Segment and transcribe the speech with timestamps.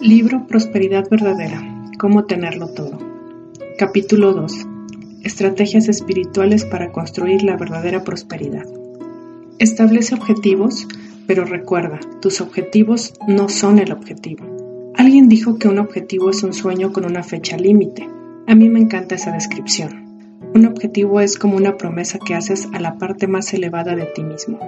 [0.00, 1.62] Libro Prosperidad Verdadera.
[1.98, 2.98] Cómo tenerlo todo.
[3.76, 4.66] Capítulo 2.
[5.24, 8.64] Estrategias espirituales para construir la verdadera prosperidad.
[9.58, 10.88] Establece objetivos,
[11.26, 14.46] pero recuerda, tus objetivos no son el objetivo.
[14.96, 18.08] Alguien dijo que un objetivo es un sueño con una fecha límite.
[18.46, 20.38] A mí me encanta esa descripción.
[20.54, 24.24] Un objetivo es como una promesa que haces a la parte más elevada de ti
[24.24, 24.58] mismo.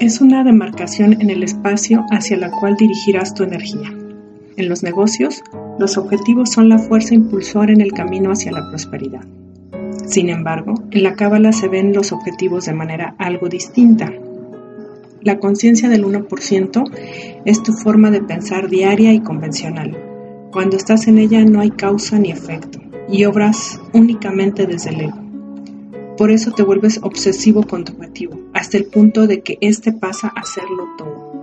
[0.00, 3.90] Es una demarcación en el espacio hacia la cual dirigirás tu energía.
[4.56, 5.42] En los negocios,
[5.78, 9.24] los objetivos son la fuerza impulsora en el camino hacia la prosperidad.
[10.06, 14.12] Sin embargo, en la cábala se ven los objetivos de manera algo distinta.
[15.22, 16.90] La conciencia del 1%
[17.44, 19.96] es tu forma de pensar diaria y convencional.
[20.52, 25.22] Cuando estás en ella no hay causa ni efecto y obras únicamente desde el ego.
[26.18, 30.28] Por eso te vuelves obsesivo con tu objetivo, hasta el punto de que éste pasa
[30.28, 31.41] a serlo todo.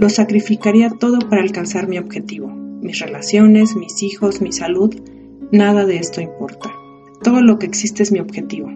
[0.00, 2.48] Lo sacrificaría todo para alcanzar mi objetivo.
[2.48, 4.94] Mis relaciones, mis hijos, mi salud,
[5.52, 6.72] nada de esto importa.
[7.22, 8.70] Todo lo que existe es mi objetivo.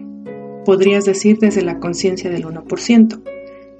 [0.65, 3.23] Podrías decir desde la conciencia del 1%.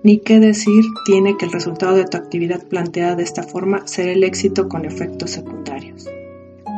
[0.02, 4.14] Ni qué decir tiene que el resultado de tu actividad planteada de esta forma será
[4.14, 6.10] el éxito con efectos secundarios.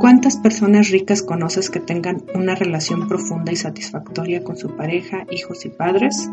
[0.02, 5.66] ¿Cuántas personas ricas conoces que tengan una relación profunda y satisfactoria con su pareja, hijos
[5.66, 6.30] y padres?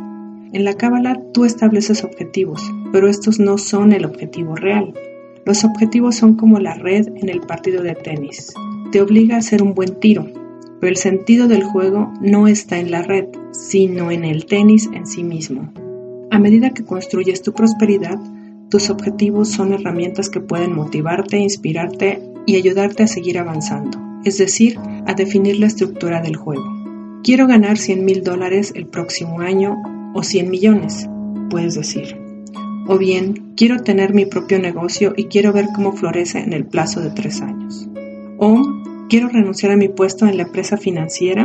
[0.54, 4.94] En la Cábala tú estableces objetivos, pero estos no son el objetivo real.
[5.44, 8.54] Los objetivos son como la red en el partido de tenis.
[8.92, 10.28] Te obliga a hacer un buen tiro,
[10.78, 15.08] pero el sentido del juego no está en la red, sino en el tenis en
[15.08, 15.72] sí mismo.
[16.30, 18.20] A medida que construyes tu prosperidad,
[18.70, 24.78] tus objetivos son herramientas que pueden motivarte, inspirarte y ayudarte a seguir avanzando, es decir,
[25.08, 26.64] a definir la estructura del juego.
[27.24, 29.82] Quiero ganar 100 mil dólares el próximo año
[30.14, 31.08] o 100 millones,
[31.50, 32.16] puedes decir.
[32.86, 37.00] O bien, quiero tener mi propio negocio y quiero ver cómo florece en el plazo
[37.00, 37.88] de tres años.
[38.38, 38.62] O
[39.08, 41.44] quiero renunciar a mi puesto en la empresa financiera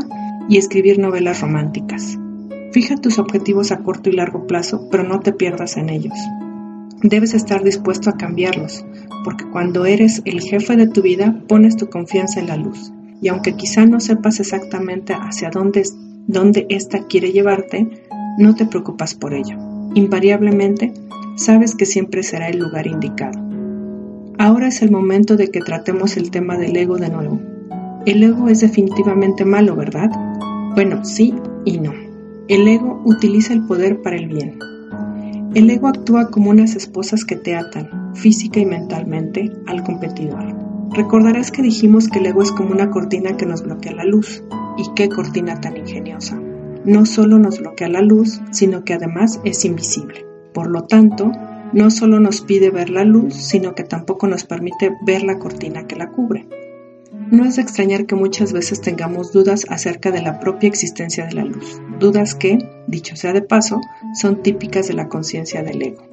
[0.50, 2.18] y escribir novelas románticas.
[2.72, 6.18] Fija tus objetivos a corto y largo plazo, pero no te pierdas en ellos.
[7.02, 8.85] Debes estar dispuesto a cambiarlos,
[9.24, 12.91] porque cuando eres el jefe de tu vida pones tu confianza en la luz.
[13.22, 15.84] Y aunque quizá no sepas exactamente hacia dónde,
[16.28, 17.88] dónde ésta quiere llevarte,
[18.40, 19.58] no te preocupas por ello.
[19.94, 20.94] Invariablemente,
[21.36, 23.40] sabes que siempre será el lugar indicado.
[24.38, 27.40] Ahora es el momento de que tratemos el tema del ego de nuevo.
[28.06, 30.10] El ego es definitivamente malo, ¿verdad?
[30.74, 31.34] Bueno, sí
[31.66, 31.92] y no.
[32.48, 34.58] El ego utiliza el poder para el bien.
[35.54, 40.56] El ego actúa como unas esposas que te atan, física y mentalmente, al competidor.
[40.92, 44.44] Recordarás que dijimos que el ego es como una cortina que nos bloquea la luz.
[44.78, 46.40] ¿Y qué cortina tan ingeniosa?
[46.85, 50.25] No solo nos bloquea la luz, sino que además es invisible.
[50.53, 51.31] Por lo tanto,
[51.73, 55.85] no solo nos pide ver la luz, sino que tampoco nos permite ver la cortina
[55.85, 56.47] que la cubre.
[57.31, 61.34] No es de extrañar que muchas veces tengamos dudas acerca de la propia existencia de
[61.34, 62.57] la luz, dudas que,
[62.88, 63.81] dicho sea de paso,
[64.19, 66.03] son típicas de la conciencia del ego.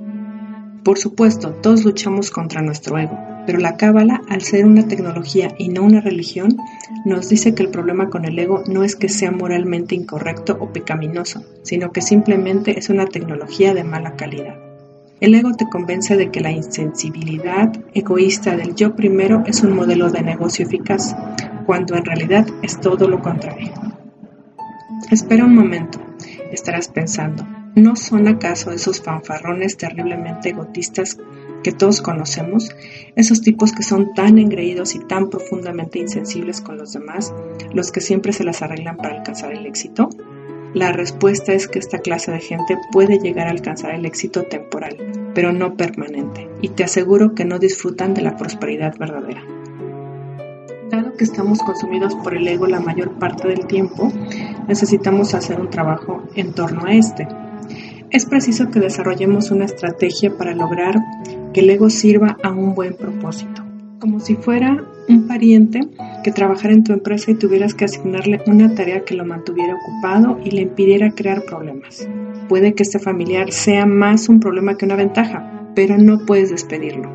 [0.85, 5.69] Por supuesto, todos luchamos contra nuestro ego, pero la Cábala, al ser una tecnología y
[5.69, 6.57] no una religión,
[7.05, 10.73] nos dice que el problema con el ego no es que sea moralmente incorrecto o
[10.73, 14.57] pecaminoso, sino que simplemente es una tecnología de mala calidad.
[15.21, 20.11] El ego te convence de que la insensibilidad egoísta del yo primero es un modelo
[20.11, 21.17] de negocio eficaz,
[21.65, 23.73] cuando en realidad es todo lo contrario.
[25.11, 26.01] Espera un momento,
[26.53, 27.47] estarás pensando,
[27.77, 31.19] ¿no son acaso esos fanfarrones terriblemente egotistas
[31.63, 32.71] que todos conocemos,
[33.17, 37.35] esos tipos que son tan engreídos y tan profundamente insensibles con los demás,
[37.75, 40.09] los que siempre se las arreglan para alcanzar el éxito?
[40.73, 44.97] La respuesta es que esta clase de gente puede llegar a alcanzar el éxito temporal,
[45.35, 49.43] pero no permanente, y te aseguro que no disfrutan de la prosperidad verdadera.
[50.91, 54.11] Dado que estamos consumidos por el ego la mayor parte del tiempo,
[54.67, 57.27] necesitamos hacer un trabajo en torno a este.
[58.11, 60.95] Es preciso que desarrollemos una estrategia para lograr
[61.53, 63.65] que el ego sirva a un buen propósito.
[63.99, 65.81] Como si fuera un pariente
[66.23, 70.39] que trabajara en tu empresa y tuvieras que asignarle una tarea que lo mantuviera ocupado
[70.45, 72.09] y le impidiera crear problemas.
[72.49, 77.11] Puede que este familiar sea más un problema que una ventaja, pero no puedes despedirlo.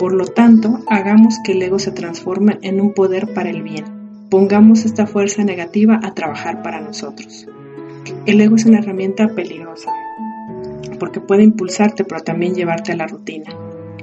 [0.00, 3.84] Por lo tanto, hagamos que el ego se transforme en un poder para el bien.
[4.30, 7.46] Pongamos esta fuerza negativa a trabajar para nosotros.
[8.26, 9.92] El ego es una herramienta peligrosa
[10.98, 13.54] porque puede impulsarte pero también llevarte a la rutina.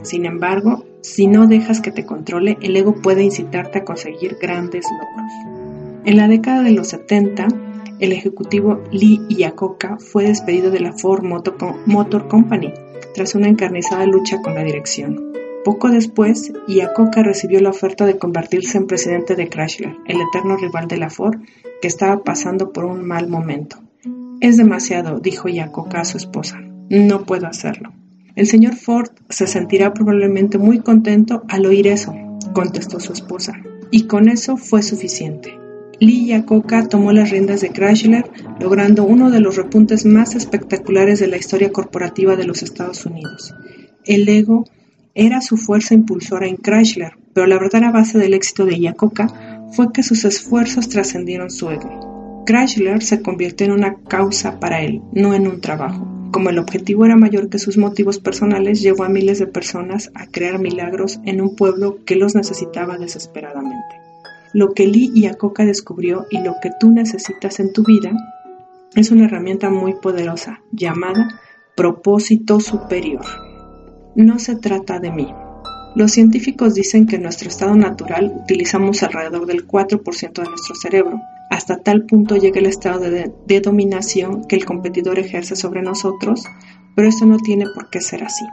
[0.03, 4.85] Sin embargo, si no dejas que te controle, el ego puede incitarte a conseguir grandes
[4.91, 5.61] logros.
[6.05, 7.47] En la década de los 70,
[7.99, 12.73] el ejecutivo Lee Iacocca fue despedido de la Ford Motor Company
[13.13, 15.31] tras una encarnizada lucha con la dirección.
[15.63, 20.87] Poco después, Iacocca recibió la oferta de convertirse en presidente de Chrysler, el eterno rival
[20.87, 21.39] de la Ford,
[21.81, 23.77] que estaba pasando por un mal momento.
[24.39, 26.57] Es demasiado, dijo Iacocca a su esposa.
[26.91, 27.93] No puedo hacerlo.
[28.35, 32.13] El señor Ford se sentirá probablemente muy contento al oír eso,
[32.53, 33.53] contestó su esposa.
[33.91, 35.57] Y con eso fue suficiente.
[36.01, 38.29] Lee Iacocca tomó las riendas de Chrysler,
[38.59, 43.55] logrando uno de los repuntes más espectaculares de la historia corporativa de los Estados Unidos.
[44.03, 44.65] El ego
[45.15, 49.93] era su fuerza impulsora en Chrysler, pero la verdadera base del éxito de Iacocca fue
[49.93, 52.43] que sus esfuerzos trascendieron su ego.
[52.45, 56.20] Chrysler se convirtió en una causa para él, no en un trabajo.
[56.31, 60.27] Como el objetivo era mayor que sus motivos personales, llevó a miles de personas a
[60.27, 63.99] crear milagros en un pueblo que los necesitaba desesperadamente.
[64.53, 68.11] Lo que Lee Iacocca descubrió y lo que tú necesitas en tu vida
[68.95, 71.41] es una herramienta muy poderosa llamada
[71.75, 73.25] propósito superior.
[74.15, 75.33] No se trata de mí.
[75.93, 81.19] Los científicos dicen que en nuestro estado natural utilizamos alrededor del 4% de nuestro cerebro.
[81.49, 86.45] Hasta tal punto llega el estado de, dominación que el competidor ejerce sobre nosotros,
[86.95, 88.45] pero esto no tiene por qué ser así.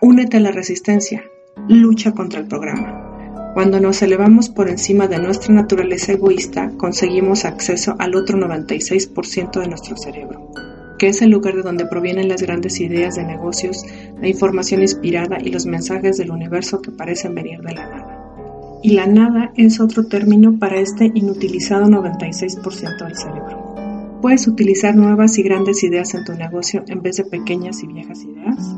[0.00, 1.22] Únete a la resistencia,
[1.68, 3.12] lucha contra el programa.
[3.54, 9.68] Cuando nos elevamos por encima de nuestra naturaleza egoísta, conseguimos acceso al otro 96% de
[9.68, 10.50] nuestro cerebro,
[10.98, 13.84] que es el lugar de donde provienen las grandes ideas de negocios,
[14.22, 18.78] la información inspirada y los mensajes del universo que parecen venir de la nada.
[18.80, 24.20] Y la nada es otro término para este inutilizado 96% del cerebro.
[24.22, 28.22] ¿Puedes utilizar nuevas y grandes ideas en tu negocio en vez de pequeñas y viejas
[28.22, 28.76] ideas?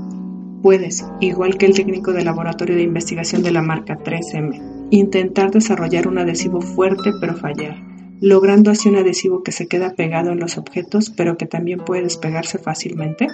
[0.62, 6.08] Puedes, igual que el técnico de laboratorio de investigación de la marca 3M, intentar desarrollar
[6.08, 7.76] un adhesivo fuerte pero fallar,
[8.22, 12.04] logrando así un adhesivo que se queda pegado en los objetos pero que también puede
[12.04, 13.26] despegarse fácilmente.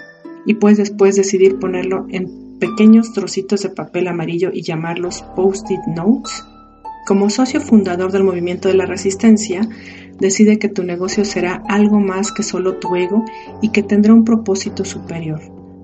[0.46, 6.44] Y puedes después decidir ponerlo en pequeños trocitos de papel amarillo y llamarlos post-it notes.
[7.06, 9.68] Como socio fundador del movimiento de la resistencia,
[10.18, 13.24] decide que tu negocio será algo más que solo tu ego
[13.62, 15.40] y que tendrá un propósito superior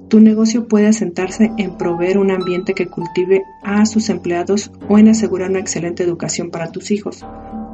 [0.08, 5.08] tu negocio puede asentarse en proveer un ambiente que cultive a sus empleados o en
[5.08, 7.24] asegurar una excelente educación para tus hijos,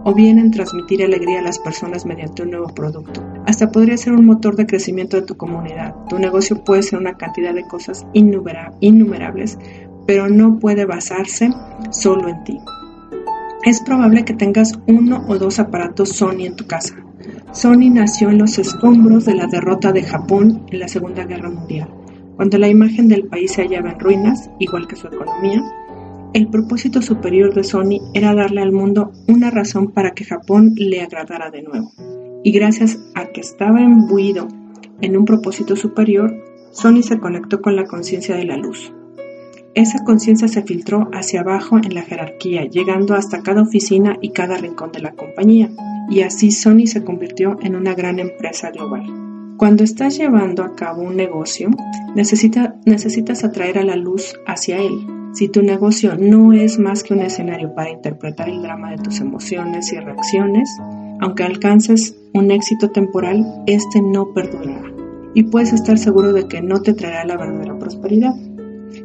[0.04, 3.22] o bien en transmitir alegría a las personas mediante un nuevo producto.
[3.46, 5.94] Hasta podría ser un motor de crecimiento de tu comunidad.
[6.08, 9.58] Tu negocio puede ser una cantidad de cosas innumerables,
[10.06, 11.50] pero no puede basarse
[11.90, 12.60] solo en ti.
[13.64, 16.96] Es probable que tengas uno o dos aparatos Sony en tu casa.
[17.52, 21.88] Sony nació en los escombros de la derrota de Japón en la Segunda Guerra Mundial
[22.36, 25.62] cuando la imagen del país se hallaba en ruinas, igual que su economía,
[26.34, 31.02] el propósito superior de Sony era darle al mundo una razón para que Japón le
[31.02, 31.92] agradara de nuevo.
[32.42, 34.48] Y gracias a que estaba imbuido
[35.00, 36.34] en un propósito superior,
[36.70, 38.92] Sony se conectó con la conciencia de la luz.
[39.74, 44.56] Esa conciencia se filtró hacia abajo en la jerarquía, llegando hasta cada oficina y cada
[44.56, 45.70] rincón de la compañía,
[46.10, 49.31] y así Sony se convirtió en una gran empresa global.
[49.62, 51.70] Cuando estás llevando a cabo un negocio,
[52.16, 55.06] necesitas atraer a la luz hacia él.
[55.34, 59.20] Si tu negocio no es más que un escenario para interpretar el drama de tus
[59.20, 60.68] emociones y reacciones,
[61.20, 64.92] aunque alcances un éxito temporal, este no perdurará.
[65.32, 68.34] Y puedes estar seguro de que no te traerá la verdadera prosperidad.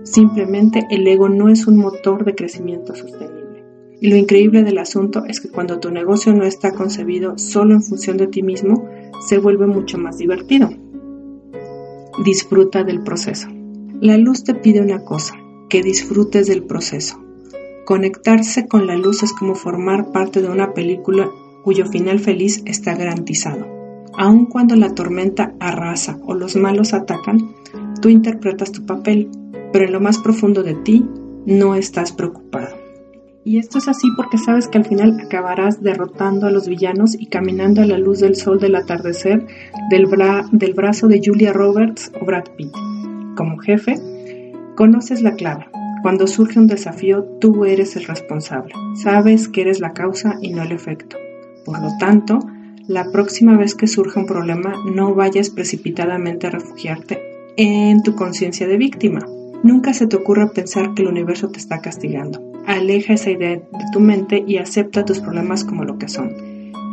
[0.01, 3.63] Simplemente el ego no es un motor de crecimiento sostenible.
[4.01, 7.83] Y lo increíble del asunto es que cuando tu negocio no está concebido solo en
[7.83, 8.89] función de ti mismo,
[9.27, 10.69] se vuelve mucho más divertido.
[12.23, 13.47] Disfruta del proceso.
[14.01, 15.35] La luz te pide una cosa,
[15.69, 17.19] que disfrutes del proceso.
[17.85, 21.29] Conectarse con la luz es como formar parte de una película
[21.63, 23.65] cuyo final feliz está garantizado.
[24.13, 27.53] Aun cuando la tormenta arrasa o los malos atacan,
[28.01, 29.29] tú interpretas tu papel,
[29.71, 31.05] pero en lo más profundo de ti
[31.45, 32.76] no estás preocupado.
[33.47, 37.27] Y esto es así porque sabes que al final acabarás derrotando a los villanos y
[37.27, 39.47] caminando a la luz del sol del atardecer
[39.89, 42.73] del, brazo de Julia Roberts o Brad Pitt.
[43.37, 43.95] Como jefe,
[44.75, 45.65] conoces la clave.
[46.01, 48.73] Cuando surge un desafío, tú eres el responsable.
[49.01, 51.15] Sabes que eres la causa y no el efecto.
[51.63, 52.39] Por lo tanto,
[52.89, 57.21] la próxima vez que surja un problema, no vayas precipitadamente a refugiarte
[57.55, 59.21] en tu conciencia de víctima.
[59.63, 62.56] Nunca se te ocurra pensar que el universo te está castigando.
[62.67, 66.35] Aleja esa idea de tu mente y acepta tus problemas como lo que son.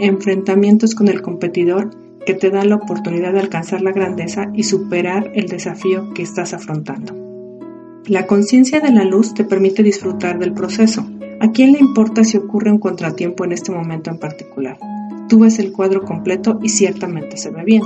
[0.00, 1.90] Enfrentamientos con el competidor
[2.24, 6.54] que te dan la oportunidad de alcanzar la grandeza y superar el desafío que estás
[6.54, 7.12] afrontando.
[8.06, 11.04] La conciencia de la luz te permite disfrutar del proceso.
[11.40, 14.78] ¿A quién le importa si ocurre un contratiempo en este momento en particular?
[15.28, 17.82] Tú ves el cuadro completo y ciertamente se ve bien.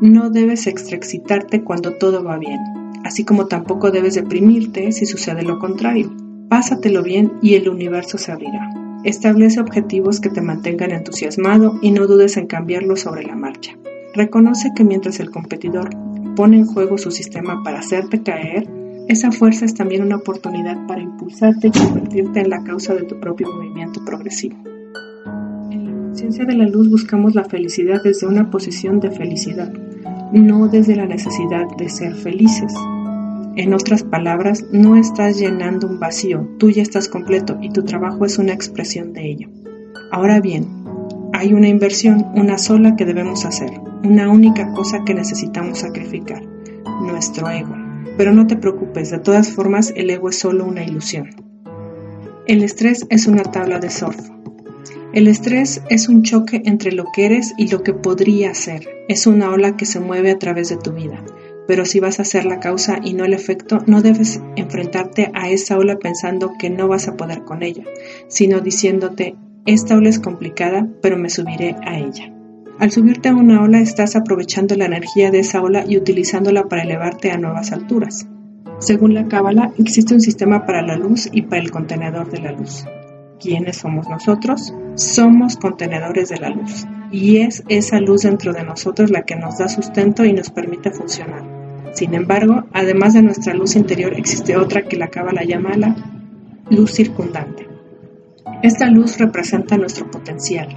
[0.00, 2.58] No debes extraexcitarte cuando todo va bien,
[3.04, 6.10] así como tampoco debes deprimirte si sucede lo contrario.
[6.48, 8.70] Pásatelo bien y el universo se abrirá.
[9.04, 13.76] Establece objetivos que te mantengan entusiasmado y no dudes en cambiarlos sobre la marcha.
[14.14, 15.90] Reconoce que mientras el competidor
[16.34, 18.66] pone en juego su sistema para hacerte caer,
[19.08, 23.20] esa fuerza es también una oportunidad para impulsarte y convertirte en la causa de tu
[23.20, 24.56] propio movimiento progresivo.
[25.70, 29.72] En la conciencia de la luz buscamos la felicidad desde una posición de felicidad,
[30.32, 32.72] no desde la necesidad de ser felices.
[33.58, 38.24] En otras palabras, no estás llenando un vacío, tú ya estás completo y tu trabajo
[38.24, 39.48] es una expresión de ello.
[40.12, 40.68] Ahora bien,
[41.32, 43.72] hay una inversión, una sola que debemos hacer,
[44.04, 46.40] una única cosa que necesitamos sacrificar,
[47.02, 47.74] nuestro ego.
[48.16, 51.28] Pero no te preocupes, de todas formas el ego es solo una ilusión.
[52.46, 54.20] El estrés es una tabla de surf.
[55.12, 58.88] El estrés es un choque entre lo que eres y lo que podría ser.
[59.08, 61.24] Es una ola que se mueve a través de tu vida
[61.68, 65.50] pero si vas a ser la causa y no el efecto, no debes enfrentarte a
[65.50, 67.84] esa ola pensando que no vas a poder con ella,
[68.26, 72.32] sino diciéndote, esta ola es complicada, pero me subiré a ella.
[72.78, 76.84] Al subirte a una ola estás aprovechando la energía de esa ola y utilizándola para
[76.84, 78.26] elevarte a nuevas alturas.
[78.78, 82.52] Según la Cábala, existe un sistema para la luz y para el contenedor de la
[82.52, 82.86] luz.
[83.38, 84.72] ¿Quiénes somos nosotros?
[84.94, 89.58] Somos contenedores de la luz, y es esa luz dentro de nosotros la que nos
[89.58, 91.57] da sustento y nos permite funcionar.
[91.98, 95.96] Sin embargo, además de nuestra luz interior, existe otra que la Cábala llama la
[96.70, 97.66] luz circundante.
[98.62, 100.68] Esta luz representa nuestro potencial,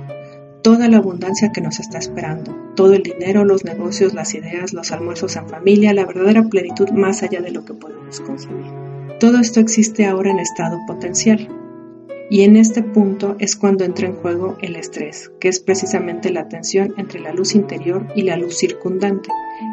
[0.63, 4.91] toda la abundancia que nos está esperando, todo el dinero, los negocios, las ideas, los
[4.91, 8.65] almuerzos en familia, la verdadera plenitud más allá de lo que podemos concebir.
[9.19, 11.47] Todo esto existe ahora en estado potencial.
[12.31, 16.47] Y en este punto es cuando entra en juego el estrés, que es precisamente la
[16.47, 19.29] tensión entre la luz interior y la luz circundante,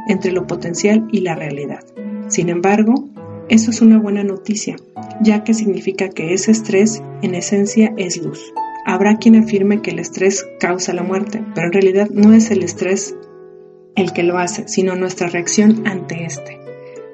[0.09, 1.85] entre lo potencial y la realidad.
[2.27, 3.09] Sin embargo,
[3.49, 4.75] eso es una buena noticia,
[5.23, 8.53] ya que significa que ese estrés en esencia es luz.
[8.85, 12.65] Habrá quien afirme que el estrés causa la muerte, pero en realidad no es el
[12.65, 13.15] estrés
[13.95, 16.59] el que lo hace, sino nuestra reacción ante este.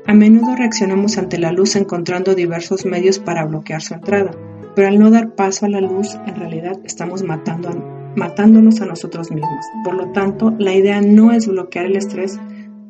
[0.07, 4.35] A menudo reaccionamos ante la luz encontrando diversos medios para bloquear su entrada
[4.75, 9.65] pero al no dar paso a la luz, en realidad estamos matándonos a nosotros mismos.
[9.85, 12.39] Por lo tanto, la idea no es bloquear el estrés,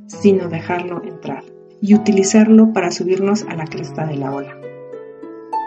[0.06, 1.44] sino dejarlo entrar
[1.80, 4.56] y utilizarlo para subirnos a la cresta de la ola.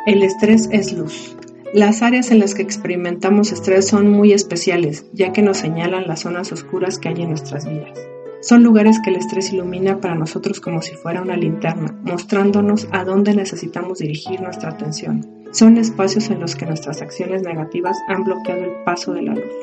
[0.06, 1.36] El estrés es luz.
[1.74, 6.22] Las áreas en las que experimentamos estrés son muy especiales, ya que nos señalan las
[6.22, 8.00] zonas oscuras que hay en nuestras vidas.
[8.42, 13.04] Son lugares que el estrés ilumina para nosotros como si fuera una linterna, mostrándonos a
[13.04, 15.26] dónde necesitamos dirigir nuestra atención.
[15.52, 19.54] Son espacios en los que nuestras acciones negativas han bloqueado el paso de la luz.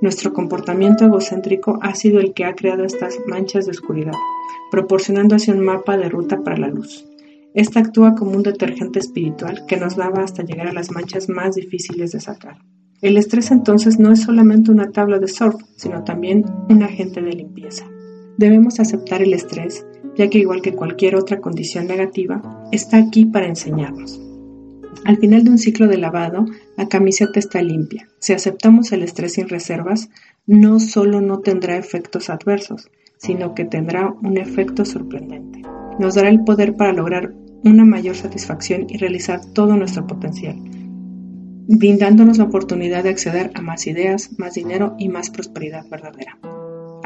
[0.00, 4.14] Nuestro comportamiento egocéntrico ha sido el que ha creado estas manchas de oscuridad,
[4.70, 7.06] proporcionando así un mapa de ruta para la luz.
[7.54, 11.54] Esta actúa como un detergente espiritual que nos lava hasta llegar a las manchas más
[11.54, 12.58] difíciles de sacar.
[13.00, 17.32] El estrés entonces no es solamente una tabla de surf, sino también un agente de
[17.32, 17.86] limpieza.
[18.36, 19.86] Debemos aceptar el estrés,
[20.16, 24.20] ya que igual que cualquier otra condición negativa, está aquí para enseñarnos.
[25.04, 28.08] Al final de un ciclo de lavado, la camiseta está limpia.
[28.18, 30.08] Si aceptamos el estrés sin reservas,
[30.46, 35.62] no solo no tendrá efectos adversos, sino que tendrá un efecto sorprendente.
[35.98, 40.56] Nos dará el poder para lograr una mayor satisfacción y realizar todo nuestro potencial,
[41.68, 46.38] brindándonos la oportunidad de acceder a más ideas, más dinero y más prosperidad verdadera.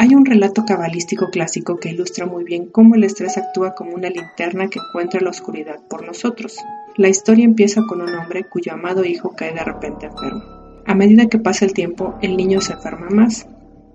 [0.00, 4.08] Hay un relato cabalístico clásico que ilustra muy bien cómo el estrés actúa como una
[4.08, 6.56] linterna que encuentra la oscuridad por nosotros.
[6.96, 10.44] La historia empieza con un hombre cuyo amado hijo cae de repente enfermo.
[10.86, 13.48] A medida que pasa el tiempo, el niño se enferma más,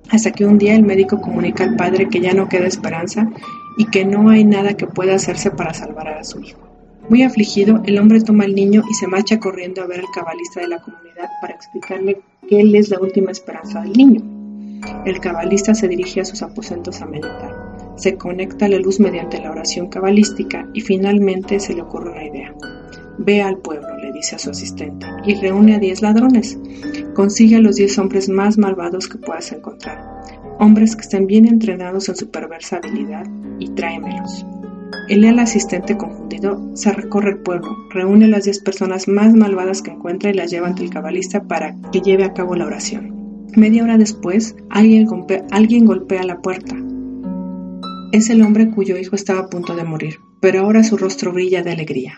[0.10, 3.30] hasta que un día el médico comunica al padre que ya no queda esperanza
[3.78, 6.60] y que no hay nada que pueda hacerse para salvar a su hijo.
[7.08, 10.60] Muy afligido, el hombre toma al niño y se marcha corriendo a ver al cabalista
[10.60, 12.20] de la comunidad para explicarle
[12.50, 14.33] que él es la última esperanza del niño.
[15.06, 17.74] El cabalista se dirige a sus aposentos a meditar.
[17.96, 22.26] Se conecta a la luz mediante la oración cabalística y finalmente se le ocurre una
[22.26, 22.56] idea.
[23.18, 26.58] Ve al pueblo, le dice a su asistente, y reúne a diez ladrones.
[27.14, 30.04] Consigue a los diez hombres más malvados que puedas encontrar.
[30.60, 33.28] Hombres que estén bien entrenados en su perversa habilidad
[33.60, 34.46] y tráemelos.
[35.10, 39.82] El leal asistente confundido se recorre el pueblo, reúne a las diez personas más malvadas
[39.82, 43.13] que encuentra y las lleva ante el cabalista para que lleve a cabo la oración.
[43.56, 45.06] Media hora después, alguien
[45.86, 46.76] golpea, la puerta.
[48.12, 51.62] Es el hombre cuyo hijo estaba a punto de morir, pero ahora su rostro brilla
[51.62, 52.18] de alegría.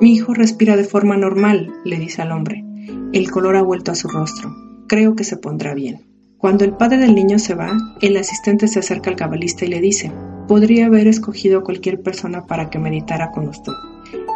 [0.00, 2.64] Mi hijo respira de forma normal, le dice al hombre.
[3.12, 4.54] El color ha vuelto a su rostro.
[4.86, 6.06] Creo que se pondrá bien.
[6.38, 9.80] Cuando el padre del niño se va, el asistente se acerca al cabalista y le
[9.80, 10.12] dice,
[10.46, 13.72] podría haber escogido a cualquier persona para que meditara con usted.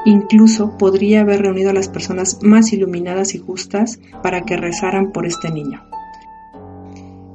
[0.05, 5.25] Incluso podría haber reunido a las personas más iluminadas y justas para que rezaran por
[5.25, 5.92] este niño.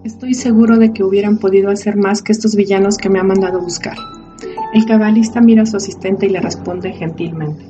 [0.04, 3.60] Estoy seguro de que hubieran podido hacer más que estos villanos que me ha mandado
[3.60, 3.98] buscar.
[4.74, 7.66] El cabalista mira a su asistente y le responde gentilmente.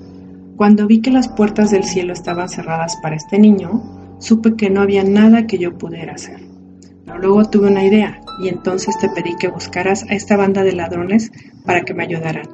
[0.55, 3.81] Cuando vi que las puertas del cielo estaban cerradas para este niño,
[4.19, 6.41] supe que no había nada que yo pudiera hacer.
[7.05, 10.73] Pero luego tuve una idea y entonces te pedí que buscaras a esta banda de
[10.73, 11.31] ladrones
[11.65, 12.47] para que me ayudaran.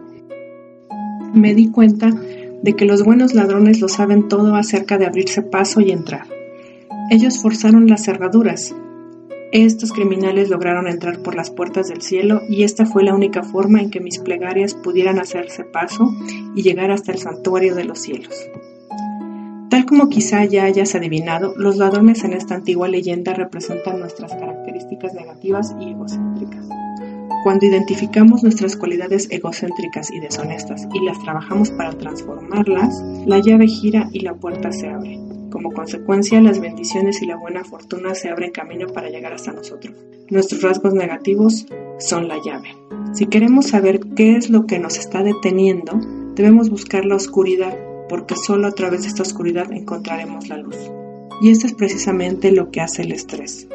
[1.33, 2.11] Me di cuenta
[2.61, 6.27] de que los buenos ladrones lo saben todo acerca de abrirse paso y entrar.
[7.09, 8.75] Ellos forzaron las cerraduras
[9.61, 13.79] estos criminales lograron entrar por las puertas del cielo y esta fue la única forma
[13.81, 16.11] en que mis plegarias pudieran hacerse paso
[16.55, 18.33] y llegar hasta el santuario de los cielos.
[19.69, 25.13] Tal como quizá ya hayas adivinado, los ladrones en esta antigua leyenda representan nuestras características
[25.13, 26.65] negativas y egocéntricas.
[27.43, 34.09] Cuando identificamos nuestras cualidades egocéntricas y deshonestas y las trabajamos para transformarlas, la llave gira
[34.13, 35.22] y la puerta se abre.
[35.63, 39.95] Como consecuencia, las bendiciones y la buena fortuna se abren camino para llegar hasta nosotros.
[40.29, 41.65] Nuestros rasgos negativos
[41.99, 42.75] son la llave.
[43.13, 46.01] Si queremos saber qué es lo que nos está deteniendo,
[46.35, 47.77] debemos buscar la oscuridad,
[48.09, 50.75] porque solo a través de esta oscuridad encontraremos la luz.
[51.41, 53.69] Y esto es precisamente lo que hace el estrés.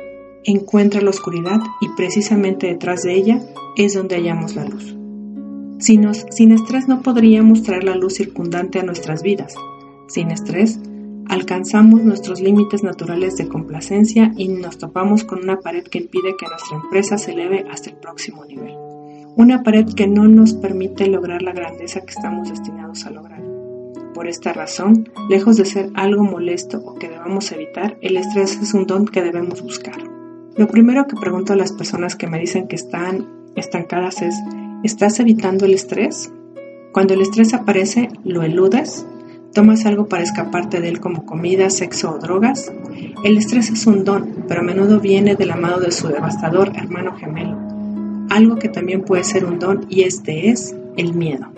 [0.45, 3.41] Encuentra la oscuridad y precisamente detrás de ella
[3.79, 4.95] es donde hallamos la luz.
[5.79, 9.55] Sin, sin estrés no podríamos traer la luz circundante a nuestras vidas.
[10.07, 10.79] Sin estrés
[11.29, 16.47] alcanzamos nuestros límites naturales de complacencia y nos topamos con una pared que impide que
[16.47, 18.75] nuestra empresa se eleve hasta el próximo nivel.
[19.37, 23.43] Una pared que no nos permite lograr la grandeza que estamos destinados a lograr.
[24.15, 28.75] Por esta razón, lejos de ser algo molesto o que debamos evitar, el estrés es
[28.75, 29.97] un don que debemos buscar.
[30.57, 34.35] Lo primero que pregunto a las personas que me dicen que están estancadas es,
[34.83, 36.33] ¿estás evitando el estrés?
[36.93, 39.07] Cuando el estrés aparece, ¿lo eludes?
[39.59, 42.73] ¿Tomas algo para escaparte de él como comida, sexo o drogas?
[43.25, 47.17] El estrés es un don, pero a menudo viene de la de su devastador hermano
[47.17, 47.59] gemelo.
[48.31, 51.49] Algo que también puede ser un don y este es el miedo.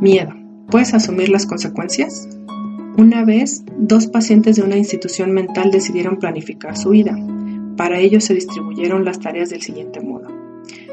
[0.00, 0.34] Miedo.
[0.68, 2.28] ¿Puedes asumir las consecuencias?
[2.96, 7.16] Una vez, dos pacientes de una institución mental decidieron planificar su vida.
[7.76, 10.26] Para ello se distribuyeron las tareas del siguiente modo.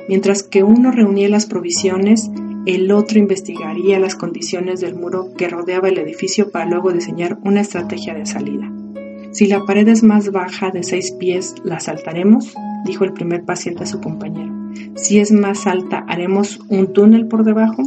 [0.07, 2.29] Mientras que uno reunía las provisiones,
[2.67, 7.61] el otro investigaría las condiciones del muro que rodeaba el edificio para luego diseñar una
[7.61, 8.69] estrategia de salida.
[9.31, 12.53] Si la pared es más baja de seis pies, ¿la saltaremos?
[12.83, 14.53] dijo el primer paciente a su compañero.
[14.95, 17.83] Si es más alta, ¿haremos un túnel por debajo?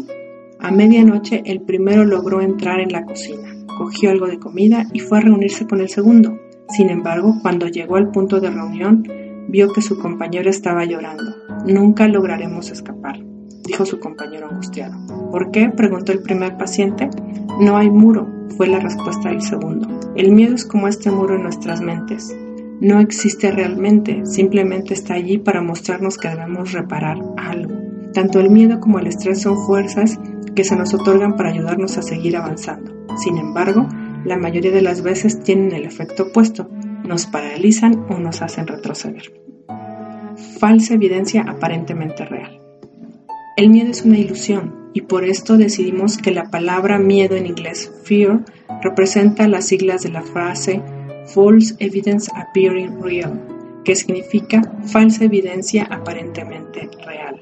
[0.59, 5.19] A medianoche el primero logró entrar en la cocina, cogió algo de comida y fue
[5.19, 6.39] a reunirse con el segundo.
[6.71, 9.07] Sin embargo, cuando llegó al punto de reunión,
[9.47, 11.35] vio que su compañero estaba llorando.
[11.67, 13.30] Nunca lograremos escapar
[13.71, 14.97] dijo su compañero angustiado.
[15.31, 15.69] ¿Por qué?
[15.69, 17.09] preguntó el primer paciente.
[17.61, 19.89] No hay muro, fue la respuesta del segundo.
[20.17, 22.37] El miedo es como este muro en nuestras mentes.
[22.81, 27.75] No existe realmente, simplemente está allí para mostrarnos que debemos reparar algo.
[28.13, 30.19] Tanto el miedo como el estrés son fuerzas
[30.57, 32.93] que se nos otorgan para ayudarnos a seguir avanzando.
[33.23, 33.87] Sin embargo,
[34.25, 36.69] la mayoría de las veces tienen el efecto opuesto,
[37.05, 39.33] nos paralizan o nos hacen retroceder.
[40.59, 42.60] Falsa evidencia aparentemente real.
[43.61, 47.93] El miedo es una ilusión y por esto decidimos que la palabra miedo en inglés
[48.05, 48.43] fear
[48.81, 50.81] representa las siglas de la frase
[51.27, 53.39] false evidence appearing real,
[53.85, 57.39] que significa falsa evidencia aparentemente real.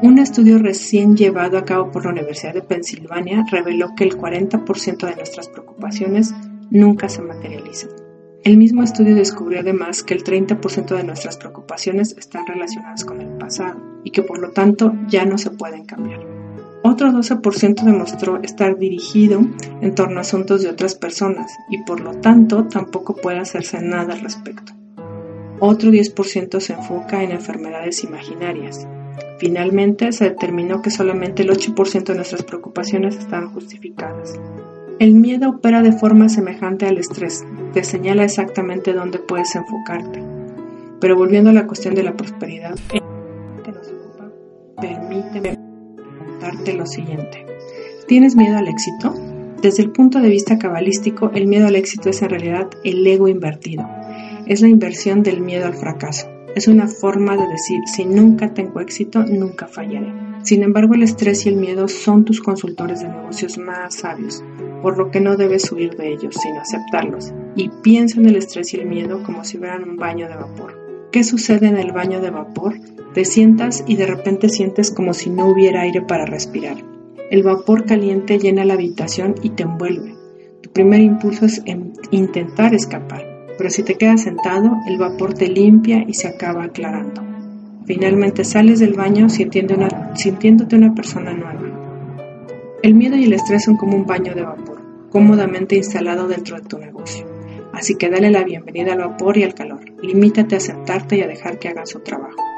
[0.00, 5.06] Un estudio recién llevado a cabo por la Universidad de Pensilvania reveló que el 40%
[5.06, 6.34] de nuestras preocupaciones
[6.70, 8.07] nunca se materializan.
[8.44, 13.36] El mismo estudio descubrió además que el 30% de nuestras preocupaciones están relacionadas con el
[13.36, 16.20] pasado y que por lo tanto ya no se pueden cambiar.
[16.84, 19.40] Otro 12% demostró estar dirigido
[19.80, 24.14] en torno a asuntos de otras personas y por lo tanto tampoco puede hacerse nada
[24.14, 24.72] al respecto.
[25.58, 28.86] Otro 10% se enfoca en enfermedades imaginarias.
[29.38, 34.38] Finalmente se determinó que solamente el 8% de nuestras preocupaciones estaban justificadas.
[34.98, 40.20] El miedo opera de forma semejante al estrés, te señala exactamente dónde puedes enfocarte.
[41.00, 44.32] Pero volviendo a la cuestión de la prosperidad, que nos ocupa,
[44.80, 45.56] permíteme
[45.94, 47.46] preguntarte lo siguiente.
[48.08, 49.14] ¿Tienes miedo al éxito?
[49.62, 53.28] Desde el punto de vista cabalístico, el miedo al éxito es en realidad el ego
[53.28, 53.88] invertido.
[54.46, 56.26] Es la inversión del miedo al fracaso.
[56.58, 60.12] Es una forma de decir, si nunca tengo éxito, nunca fallaré.
[60.42, 64.42] Sin embargo, el estrés y el miedo son tus consultores de negocios más sabios,
[64.82, 67.32] por lo que no debes huir de ellos, sino aceptarlos.
[67.54, 71.08] Y piensa en el estrés y el miedo como si fueran un baño de vapor.
[71.12, 72.74] ¿Qué sucede en el baño de vapor?
[73.14, 76.78] Te sientas y de repente sientes como si no hubiera aire para respirar.
[77.30, 80.16] El vapor caliente llena la habitación y te envuelve.
[80.60, 81.62] Tu primer impulso es
[82.10, 87.22] intentar escapar, pero si te quedas sentado, el vapor te limpia y se acaba aclarando.
[87.84, 91.60] Finalmente sales del baño sintiéndote una persona nueva.
[92.82, 96.62] El miedo y el estrés son como un baño de vapor, cómodamente instalado dentro de
[96.62, 97.26] tu negocio.
[97.72, 99.80] Así que dale la bienvenida al vapor y al calor.
[100.00, 102.48] Limítate a sentarte y a dejar que hagan su trabajo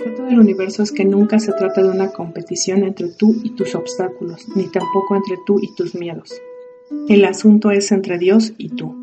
[0.00, 3.74] secreto del universo es que nunca se trata de una competición entre tú y tus
[3.74, 6.32] obstáculos, ni tampoco entre tú y tus miedos.
[7.08, 8.99] El asunto es entre Dios y tú.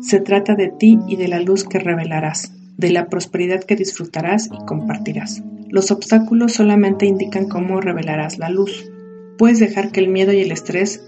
[0.00, 4.46] Se trata de ti y de la luz que revelarás, de la prosperidad que disfrutarás
[4.46, 5.42] y compartirás.
[5.68, 8.90] Los obstáculos solamente indican cómo revelarás la luz.
[9.38, 11.02] Puedes dejar que el miedo y el estrés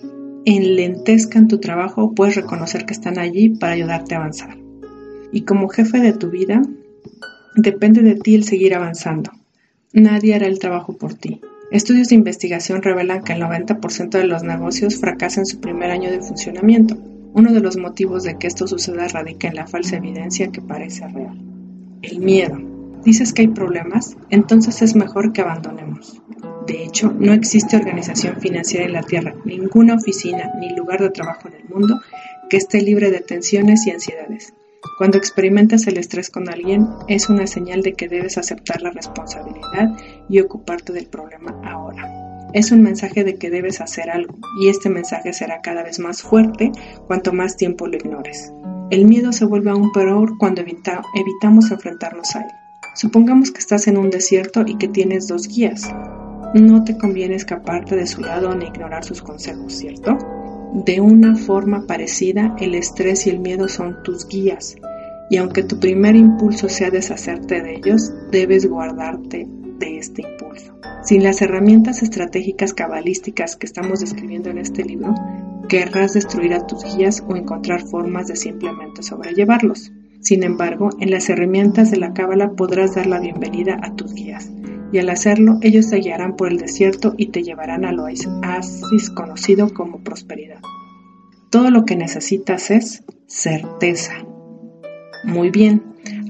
[0.44, 4.56] enlentezcan tu trabajo o puedes reconocer que están allí para ayudarte a avanzar.
[5.32, 6.62] Y como jefe de tu vida,
[7.54, 9.30] Depende de ti el seguir avanzando.
[9.92, 11.42] Nadie hará el trabajo por ti.
[11.70, 16.10] Estudios de investigación revelan que el 90% de los negocios fracasan en su primer año
[16.10, 16.96] de funcionamiento.
[17.34, 21.06] Uno de los motivos de que esto suceda radica en la falsa evidencia que parece
[21.08, 21.38] real.
[22.02, 22.58] El miedo.
[23.04, 24.16] ¿Dices que hay problemas?
[24.30, 26.20] Entonces es mejor que abandonemos.
[26.66, 31.48] De hecho, no existe organización financiera en la Tierra, ninguna oficina ni lugar de trabajo
[31.48, 32.00] en el mundo
[32.48, 34.54] que esté libre de tensiones y ansiedades.
[34.98, 39.96] Cuando experimentas el estrés con alguien, es una señal de que debes aceptar la responsabilidad
[40.28, 42.21] y ocuparte del problema ahora.
[42.52, 46.22] Es un mensaje de que debes hacer algo y este mensaje será cada vez más
[46.22, 46.70] fuerte
[47.06, 48.52] cuanto más tiempo lo ignores.
[48.90, 52.50] El miedo se vuelve aún peor cuando evitamos enfrentarnos a él.
[52.94, 55.90] Supongamos que estás en un desierto y que tienes dos guías.
[56.52, 60.18] No te conviene escaparte de su lado ni ignorar sus consejos, ¿cierto?
[60.74, 64.76] De una forma parecida, el estrés y el miedo son tus guías,
[65.30, 69.48] y aunque tu primer impulso sea deshacerte de ellos, debes guardarte
[69.86, 70.74] este impulso.
[71.04, 75.14] Sin las herramientas estratégicas cabalísticas que estamos describiendo en este libro,
[75.68, 79.92] querrás destruir a tus guías o encontrar formas de simplemente sobrellevarlos.
[80.20, 84.50] Sin embargo, en las herramientas de la cábala podrás dar la bienvenida a tus guías
[84.92, 89.72] y al hacerlo ellos te guiarán por el desierto y te llevarán al oasis conocido
[89.72, 90.60] como prosperidad.
[91.50, 94.12] Todo lo que necesitas es certeza.
[95.24, 95.82] Muy bien,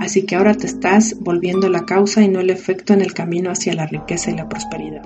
[0.02, 3.50] así que ahora te estás volviendo la causa y no el efecto en el camino
[3.50, 5.02] hacia la riqueza y la prosperidad.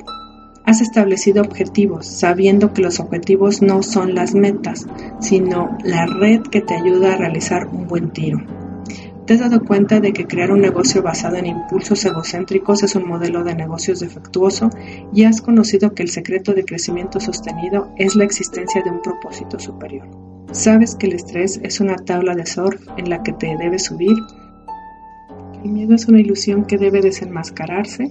[0.65, 4.87] Has establecido objetivos, sabiendo que los objetivos no son las metas,
[5.21, 8.39] sino la red que te ayuda a realizar un buen tiro.
[9.27, 13.07] ¿Te has dado cuenta de que crear un negocio basado en impulsos egocéntricos es un
[13.07, 14.71] modelo de negocios defectuoso
[15.13, 19.59] y has conocido que el secreto de crecimiento sostenido es la existencia de un propósito
[19.59, 20.09] superior?
[20.53, 24.17] ¿Sabes que el estrés es una tabla de surf en la que te debes subir?
[25.65, 28.11] El miedo es una ilusión que debe desenmascararse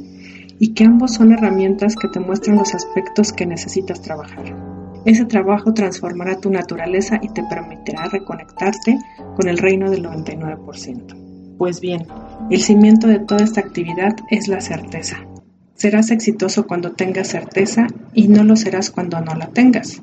[0.60, 4.55] y que ambos son herramientas que te muestran los aspectos que necesitas trabajar.
[5.05, 8.97] Ese trabajo transformará tu naturaleza y te permitirá reconectarte
[9.36, 11.58] con el reino del 99%.
[11.58, 12.08] Pues bien,
[12.49, 15.17] el cimiento de toda esta actividad es la certeza.
[15.75, 20.01] Serás exitoso cuando tengas certeza y no lo serás cuando no la tengas.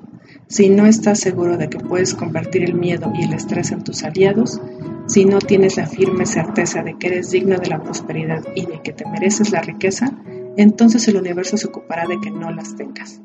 [0.48, 4.02] Si no estás seguro de que puedes convertir el miedo y el estrés en tus
[4.04, 4.60] aliados,
[5.06, 8.80] si no tienes la firme certeza de que eres digno de la prosperidad y de
[8.82, 10.12] que te mereces la riqueza,
[10.56, 13.20] entonces el universo se ocupará de que no las tengas.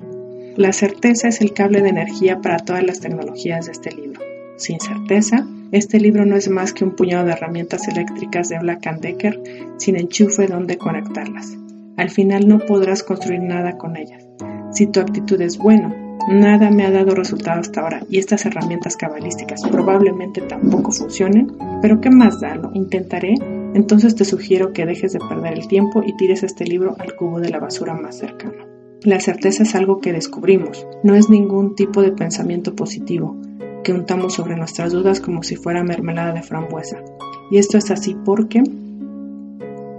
[0.56, 4.22] La certeza es el cable de energía para todas las tecnologías de este libro.
[4.56, 8.90] Sin certeza, este libro no es más que un puñado de herramientas eléctricas de Black
[9.00, 9.40] Decker
[9.78, 11.58] sin enchufe donde conectarlas.
[11.98, 14.26] Al final no podrás construir nada con ellas.
[14.72, 18.98] Si tu actitud es bueno, nada me ha dado resultado hasta ahora y estas herramientas
[18.98, 22.56] cabalísticas probablemente tampoco funcionen, pero ¿qué más da?
[22.56, 23.36] Lo intentaré.
[23.74, 27.40] Entonces te sugiero que dejes de perder el tiempo y tires este libro al cubo
[27.40, 28.66] de la basura más cercano.
[29.04, 33.38] La certeza es algo que descubrimos, no es ningún tipo de pensamiento positivo
[33.84, 37.04] que untamos sobre nuestras dudas como si fuera mermelada de frambuesa.
[37.52, 38.64] Y esto es así porque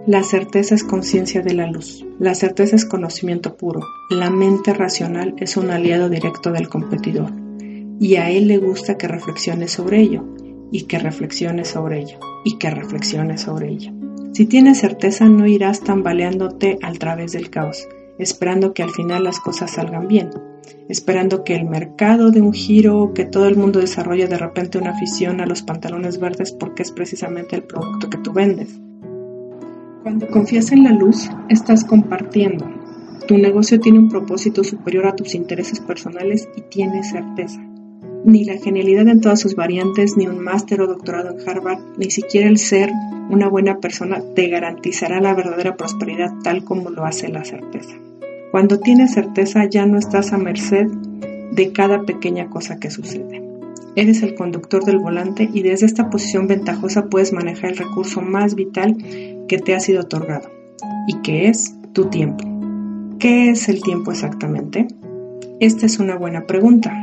[0.07, 3.81] la certeza es conciencia de la luz, la certeza es conocimiento puro,
[4.11, 7.31] la mente racional es un aliado directo del competidor
[8.01, 10.25] y a él le gusta que reflexione sobre ello
[10.71, 13.93] y que reflexione sobre ello y que reflexione sobre ello.
[14.33, 19.41] Si tienes certeza no irás tambaleándote al través del caos, esperando que al final las
[19.41, 20.31] cosas salgan bien,
[20.89, 24.91] esperando que el mercado dé un giro, que todo el mundo desarrolle de repente una
[24.91, 28.79] afición a los pantalones verdes porque es precisamente el producto que tú vendes.
[30.09, 32.65] Cuando confías en la luz, estás compartiendo.
[33.27, 37.61] Tu negocio tiene un propósito superior a tus intereses personales y tienes certeza.
[38.25, 42.11] Ni la genialidad en todas sus variantes, ni un máster o doctorado en Harvard, ni
[42.11, 42.91] siquiera el ser
[43.29, 47.95] una buena persona te garantizará la verdadera prosperidad tal como lo hace la certeza.
[48.51, 50.87] Cuando tienes certeza ya no estás a merced
[51.53, 53.43] de cada pequeña cosa que sucede.
[53.95, 58.55] Eres el conductor del volante y desde esta posición ventajosa puedes manejar el recurso más
[58.55, 58.97] vital
[59.49, 60.51] que te ha sido otorgado
[61.09, 62.45] y que es tu tiempo.
[63.19, 64.87] ¿Qué es el tiempo exactamente?
[65.59, 66.95] Esta es una buena pregunta.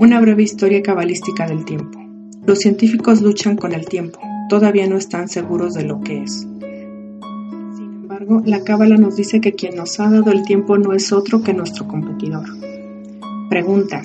[0.00, 2.00] Una breve historia cabalística del tiempo.
[2.44, 6.40] Los científicos luchan con el tiempo, todavía no están seguros de lo que es.
[6.40, 11.12] Sin embargo, la cábala nos dice que quien nos ha dado el tiempo no es
[11.12, 12.46] otro que nuestro competidor.
[13.50, 14.02] Pregunta,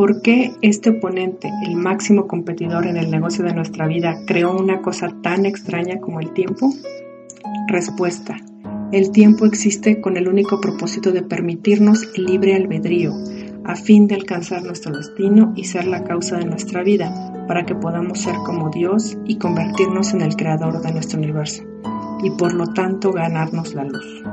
[0.00, 4.80] ¿por qué este oponente, el máximo competidor en el negocio de nuestra vida, creó una
[4.80, 6.72] cosa tan extraña como el tiempo?
[7.68, 8.38] Respuesta,
[8.92, 13.12] el tiempo existe con el único propósito de permitirnos el libre albedrío,
[13.64, 17.74] a fin de alcanzar nuestro destino y ser la causa de nuestra vida, para que
[17.74, 21.62] podamos ser como Dios y convertirnos en el creador de nuestro universo,
[22.24, 24.24] y por lo tanto ganarnos la luz.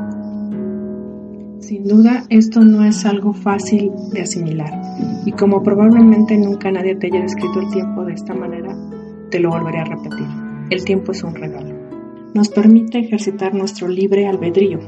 [1.60, 4.72] Sin duda, esto no es algo fácil de asimilar,
[5.26, 8.76] y como probablemente nunca nadie te haya descrito el tiempo de esta manera,
[9.30, 10.28] te lo volveré a repetir.
[10.70, 11.76] El tiempo es un regalo.
[12.34, 14.80] Nos permite ejercitar nuestro libre albedrío,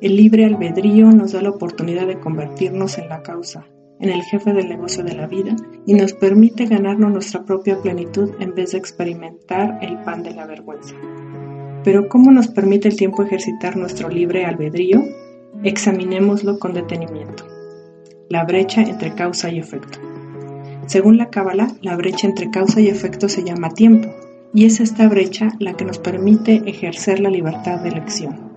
[0.00, 3.66] el libre albedrío nos da la oportunidad de convertirnos en la causa,
[3.98, 5.56] en el jefe del negocio de la vida
[5.86, 10.46] y nos permite ganarnos nuestra propia plenitud en vez de experimentar el pan de la
[10.46, 10.94] vergüenza.
[11.82, 15.02] Pero ¿cómo nos permite el tiempo ejercitar nuestro libre albedrío?
[15.62, 17.44] Examinémoslo con detenimiento.
[18.28, 19.98] La brecha entre causa y efecto.
[20.86, 24.08] Según la Cábala, la brecha entre causa y efecto se llama tiempo,
[24.54, 28.48] y es esta brecha la que nos permite ejercer la libertad de elección.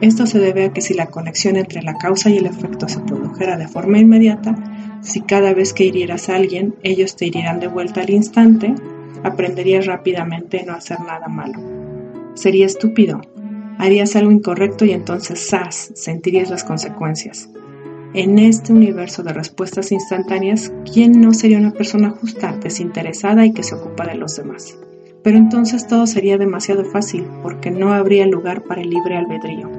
[0.00, 3.00] Esto se debe a que si la conexión entre la causa y el efecto se
[3.00, 4.54] produjera de forma inmediata,
[5.02, 8.74] si cada vez que hirieras a alguien ellos te irían de vuelta al instante,
[9.22, 11.60] aprenderías rápidamente no hacer nada malo.
[12.34, 13.20] Sería estúpido.
[13.80, 17.48] Harías algo incorrecto y entonces, ¡zas!, sentirías las consecuencias.
[18.12, 23.62] En este universo de respuestas instantáneas, ¿quién no sería una persona justa, desinteresada y que
[23.62, 24.76] se ocupa de los demás?
[25.22, 29.70] Pero entonces todo sería demasiado fácil porque no habría lugar para el libre albedrío.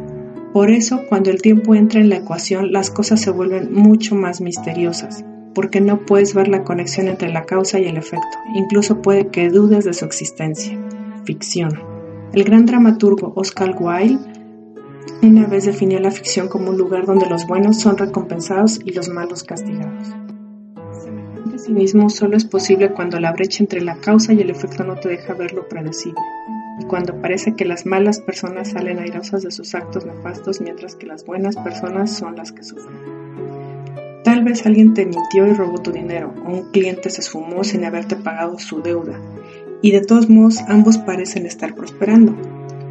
[0.51, 4.41] Por eso, cuando el tiempo entra en la ecuación, las cosas se vuelven mucho más
[4.41, 9.27] misteriosas, porque no puedes ver la conexión entre la causa y el efecto, incluso puede
[9.27, 10.75] que dudes de su existencia.
[11.23, 11.90] Ficción.
[12.33, 14.17] El gran dramaturgo Oscar Wilde
[15.21, 19.09] una vez definió la ficción como un lugar donde los buenos son recompensados y los
[19.09, 20.07] malos castigados.
[21.03, 24.95] Semejante cinismo solo es posible cuando la brecha entre la causa y el efecto no
[24.95, 26.21] te deja ver lo predecible
[26.79, 31.07] y cuando parece que las malas personas salen airosas de sus actos nefastos mientras que
[31.07, 33.21] las buenas personas son las que sufren.
[34.23, 37.83] Tal vez alguien te mintió y robó tu dinero, o un cliente se esfumó sin
[37.85, 39.19] haberte pagado su deuda,
[39.81, 42.35] y de todos modos ambos parecen estar prosperando.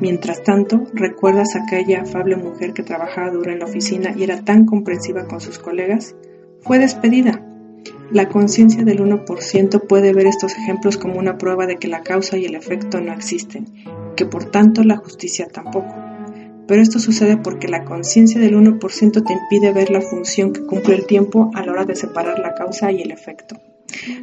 [0.01, 4.65] Mientras tanto, ¿recuerdas aquella afable mujer que trabajaba duro en la oficina y era tan
[4.65, 6.15] comprensiva con sus colegas?
[6.63, 7.45] Fue despedida
[8.13, 12.37] la conciencia del 1% puede ver estos ejemplos como una prueba de que la causa
[12.37, 13.67] y el efecto no existen,
[14.17, 15.95] que por tanto la justicia tampoco.
[16.67, 20.97] Pero esto sucede porque la conciencia del 1% te impide ver la función que cumple
[20.97, 23.57] el tiempo a la hora de separar la causa y el efecto.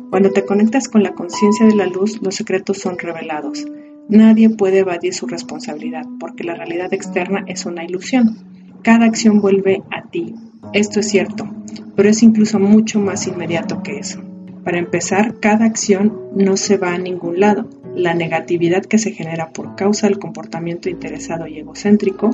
[0.09, 3.65] Cuando te conectas con la conciencia de la luz, los secretos son revelados.
[4.09, 8.37] Nadie puede evadir su responsabilidad, porque la realidad externa es una ilusión.
[8.81, 10.35] Cada acción vuelve a ti.
[10.73, 11.47] Esto es cierto,
[11.95, 14.21] pero es incluso mucho más inmediato que eso.
[14.63, 17.69] Para empezar, cada acción no se va a ningún lado.
[17.95, 22.29] La negatividad que se genera por causa del comportamiento interesado y egocéntrico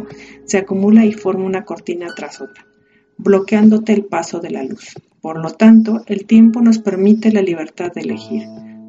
[0.45, 2.65] se acumula y forma una cortina tras otra,
[3.17, 4.95] bloqueándote el paso de la luz.
[5.23, 8.43] Por lo tanto, el tiempo nos permite la libertad de elegir.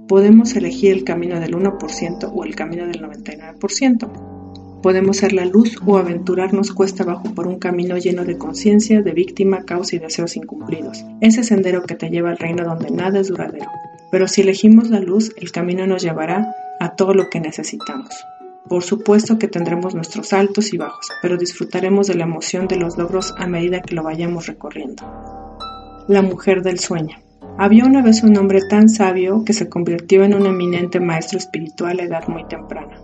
[0.09, 4.81] Podemos elegir el camino del 1% o el camino del 99%.
[4.83, 9.13] Podemos ser la luz o aventurarnos cuesta abajo por un camino lleno de conciencia, de
[9.13, 11.05] víctima, causa y deseos incumplidos.
[11.21, 13.71] Ese sendero que te lleva al reino donde nada es duradero.
[14.11, 18.13] Pero si elegimos la luz, el camino nos llevará a todo lo que necesitamos.
[18.69, 22.99] Por supuesto que tendremos nuestros altos y bajos, pero disfrutaremos de la emoción de los
[22.99, 25.05] logros a medida que lo vayamos recorriendo.
[26.07, 27.17] La mujer del sueño.
[27.57, 31.99] Había una vez un hombre tan sabio que se convirtió en un eminente maestro espiritual
[31.99, 33.01] a edad muy temprana.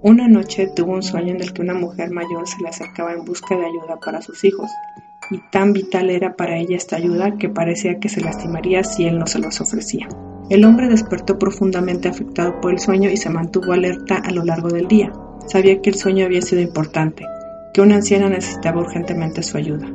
[0.00, 3.24] Una noche tuvo un sueño en el que una mujer mayor se le acercaba en
[3.24, 4.70] busca de ayuda para sus hijos,
[5.32, 9.18] y tan vital era para ella esta ayuda que parecía que se lastimaría si él
[9.18, 10.06] no se los ofrecía.
[10.48, 14.68] El hombre despertó profundamente afectado por el sueño y se mantuvo alerta a lo largo
[14.68, 15.12] del día.
[15.48, 17.26] Sabía que el sueño había sido importante,
[17.74, 19.88] que una anciana necesitaba urgentemente su ayuda.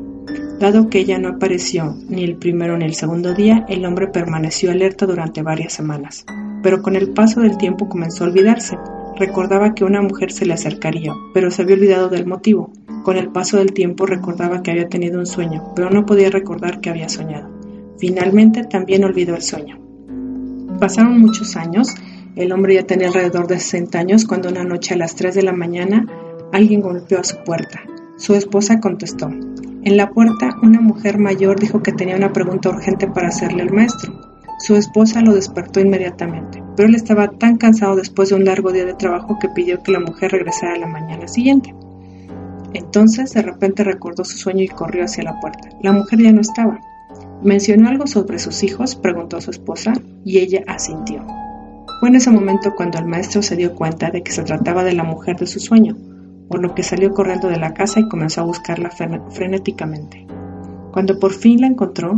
[0.61, 4.69] Dado que ella no apareció ni el primero ni el segundo día, el hombre permaneció
[4.69, 6.23] alerta durante varias semanas,
[6.61, 8.77] pero con el paso del tiempo comenzó a olvidarse.
[9.17, 12.71] Recordaba que una mujer se le acercaría, pero se había olvidado del motivo.
[13.03, 16.79] Con el paso del tiempo recordaba que había tenido un sueño, pero no podía recordar
[16.79, 17.49] que había soñado.
[17.97, 19.79] Finalmente también olvidó el sueño.
[20.79, 21.87] Pasaron muchos años,
[22.35, 25.41] el hombre ya tenía alrededor de 60 años cuando una noche a las 3 de
[25.41, 26.05] la mañana
[26.53, 27.81] alguien golpeó a su puerta.
[28.17, 29.31] Su esposa contestó.
[29.83, 33.71] En la puerta una mujer mayor dijo que tenía una pregunta urgente para hacerle al
[33.71, 34.13] maestro.
[34.59, 38.85] Su esposa lo despertó inmediatamente, pero él estaba tan cansado después de un largo día
[38.85, 41.73] de trabajo que pidió que la mujer regresara a la mañana siguiente.
[42.73, 45.69] Entonces de repente recordó su sueño y corrió hacia la puerta.
[45.81, 46.79] La mujer ya no estaba.
[47.41, 48.95] ¿Mencionó algo sobre sus hijos?
[48.95, 51.25] preguntó a su esposa, y ella asintió.
[51.99, 54.93] Fue en ese momento cuando el maestro se dio cuenta de que se trataba de
[54.93, 55.97] la mujer de su sueño,
[56.51, 60.27] por lo que salió corriendo de la casa y comenzó a buscarla frenéticamente.
[60.91, 62.17] Cuando por fin la encontró,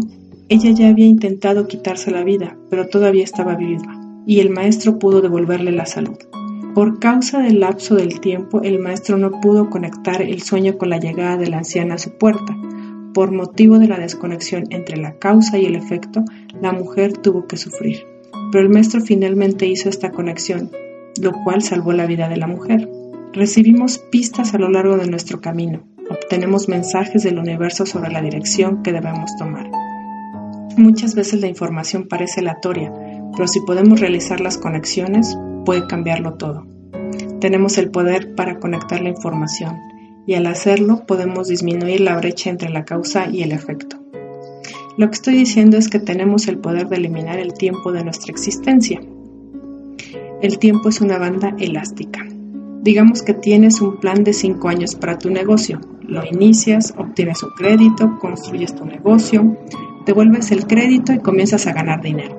[0.49, 5.21] ella ya había intentado quitarse la vida, pero todavía estaba viva, y el maestro pudo
[5.21, 6.17] devolverle la salud.
[6.73, 10.97] Por causa del lapso del tiempo, el maestro no pudo conectar el sueño con la
[10.97, 12.57] llegada de la anciana a su puerta,
[13.13, 16.25] por motivo de la desconexión entre la causa y el efecto,
[16.59, 18.07] la mujer tuvo que sufrir.
[18.51, 20.71] Pero el maestro finalmente hizo esta conexión,
[21.21, 22.89] lo cual salvó la vida de la mujer.
[23.33, 28.83] Recibimos pistas a lo largo de nuestro camino, obtenemos mensajes del universo sobre la dirección
[28.83, 29.71] que debemos tomar.
[30.77, 32.93] Muchas veces la información parece aleatoria,
[33.31, 36.67] pero si podemos realizar las conexiones, puede cambiarlo todo.
[37.41, 39.79] Tenemos el poder para conectar la información,
[40.27, 43.97] y al hacerlo podemos disminuir la brecha entre la causa y el efecto.
[44.95, 48.31] Lo que estoy diciendo es que tenemos el poder de eliminar el tiempo de nuestra
[48.31, 49.01] existencia.
[50.39, 52.27] El tiempo es una banda elástica.
[52.83, 55.79] Digamos que tienes un plan de 5 años para tu negocio.
[56.01, 59.57] Lo inicias, obtienes un crédito, construyes tu negocio,
[60.05, 62.37] devuelves el crédito y comienzas a ganar dinero.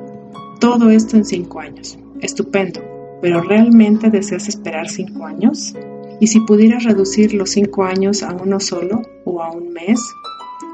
[0.61, 1.99] Todo esto en 5 años.
[2.21, 2.83] Estupendo.
[3.23, 5.75] ¿Pero realmente deseas esperar 5 años?
[6.21, 9.99] Y si pudieras reducir los cinco años a uno solo o a un mes,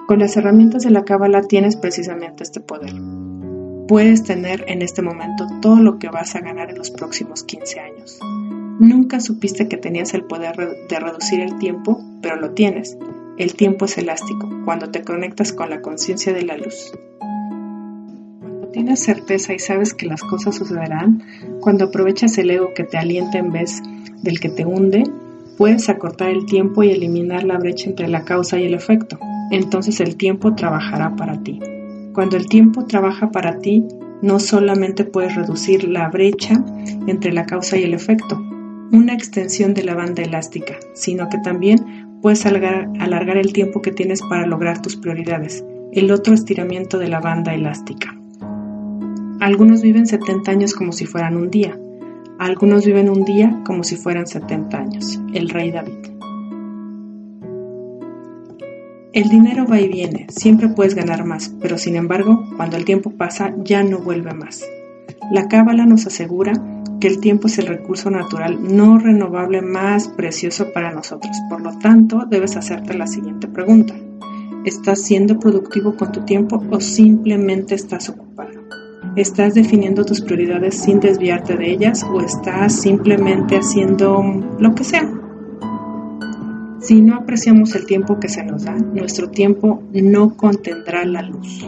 [0.09, 2.93] con las herramientas de la cábala tienes precisamente este poder.
[3.87, 7.79] Puedes tener en este momento todo lo que vas a ganar en los próximos 15
[7.79, 8.19] años.
[8.81, 10.57] Nunca supiste que tenías el poder
[10.89, 12.99] de reducir el tiempo, pero lo tienes.
[13.39, 16.93] El tiempo es elástico cuando te conectas con la conciencia de la luz.
[18.41, 21.23] Cuando tienes certeza y sabes que las cosas sucederán,
[21.61, 23.81] cuando aprovechas el ego que te alienta en vez
[24.23, 25.05] del que te hunde,
[25.61, 29.19] Puedes acortar el tiempo y eliminar la brecha entre la causa y el efecto.
[29.51, 31.61] Entonces el tiempo trabajará para ti.
[32.15, 33.85] Cuando el tiempo trabaja para ti,
[34.23, 36.65] no solamente puedes reducir la brecha
[37.07, 38.43] entre la causa y el efecto,
[38.93, 44.21] una extensión de la banda elástica, sino que también puedes alargar, el tiempo que tienes
[44.23, 48.17] para lograr tus prioridades, el otro estiramiento de la banda elástica.
[49.41, 51.79] Algunos viven 70 años como si fueran un día,
[52.39, 55.21] algunos viven un día como si fueran 70 años.
[55.35, 56.11] El rey David.
[59.13, 63.11] El dinero va y viene, siempre puedes ganar más, pero sin embargo, cuando el tiempo
[63.11, 64.65] pasa ya no vuelve más.
[65.31, 66.53] La cábala nos asegura
[67.01, 71.37] que el tiempo es el recurso natural no renovable más precioso para nosotros.
[71.49, 73.95] Por lo tanto, debes hacerte la siguiente pregunta.
[74.65, 78.61] ¿Estás siendo productivo con tu tiempo o simplemente estás ocupado?
[79.17, 84.23] ¿Estás definiendo tus prioridades sin desviarte de ellas o estás simplemente haciendo
[84.59, 85.09] lo que sea?
[86.81, 91.65] Si no apreciamos el tiempo que se nos da, nuestro tiempo no contendrá la luz.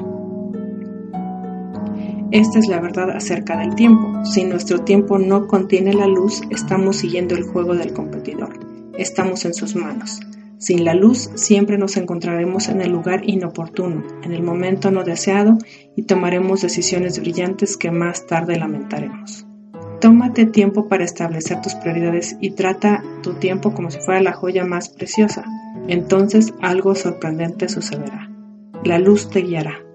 [2.33, 4.25] Esta es la verdad acerca del tiempo.
[4.25, 8.59] Si nuestro tiempo no contiene la luz, estamos siguiendo el juego del competidor.
[8.97, 10.19] Estamos en sus manos.
[10.57, 15.59] Sin la luz siempre nos encontraremos en el lugar inoportuno, en el momento no deseado
[15.95, 19.47] y tomaremos decisiones brillantes que más tarde lamentaremos.
[20.01, 24.65] Tómate tiempo para establecer tus prioridades y trata tu tiempo como si fuera la joya
[24.65, 25.45] más preciosa.
[25.87, 28.31] Entonces algo sorprendente sucederá.
[28.85, 29.92] La luz te guiará.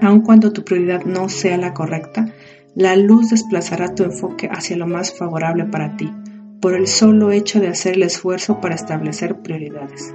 [0.00, 2.26] Aun cuando tu prioridad no sea la correcta,
[2.74, 6.12] la luz desplazará tu enfoque hacia lo más favorable para ti,
[6.60, 10.14] por el solo hecho de hacer el esfuerzo para establecer prioridades.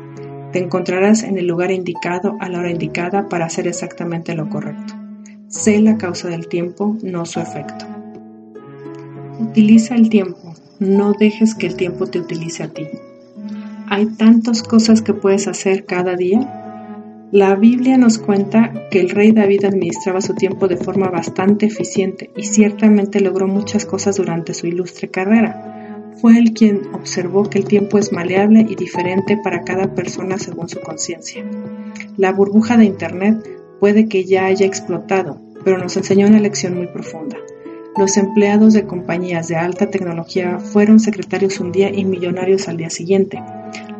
[0.51, 4.93] Te encontrarás en el lugar indicado a la hora indicada para hacer exactamente lo correcto.
[5.47, 7.85] Sé la causa del tiempo, no su efecto.
[9.39, 12.87] Utiliza el tiempo, no dejes que el tiempo te utilice a ti.
[13.87, 16.62] Hay tantas cosas que puedes hacer cada día.
[17.33, 22.29] La Biblia nos cuenta que el rey David administraba su tiempo de forma bastante eficiente
[22.37, 26.11] y ciertamente logró muchas cosas durante su ilustre carrera.
[26.21, 30.69] Fue él quien observó que el tiempo es maleable y diferente para cada persona según
[30.69, 31.43] su conciencia.
[32.17, 36.85] La burbuja de Internet puede que ya haya explotado, pero nos enseñó una lección muy
[36.85, 37.37] profunda.
[37.97, 42.91] Los empleados de compañías de alta tecnología fueron secretarios un día y millonarios al día
[42.91, 43.41] siguiente.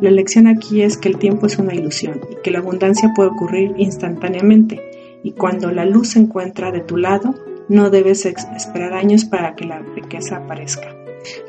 [0.00, 3.30] La lección aquí es que el tiempo es una ilusión y que la abundancia puede
[3.30, 7.34] ocurrir instantáneamente y cuando la luz se encuentra de tu lado,
[7.68, 10.94] no debes esperar años para que la riqueza aparezca.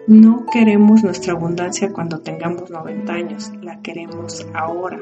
[0.07, 4.99] No queremos nuestra abundancia cuando tengamos 90 años, la queremos ahora.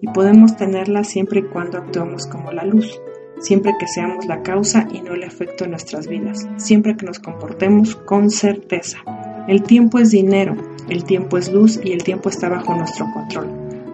[0.00, 3.00] Y podemos tenerla siempre y cuando actuemos como la luz
[3.40, 7.18] siempre que seamos la causa y no el efecto en nuestras vidas, siempre que nos
[7.18, 8.98] comportemos con certeza.
[9.46, 10.56] El tiempo es dinero,
[10.88, 13.48] el tiempo es luz y el tiempo está bajo nuestro control.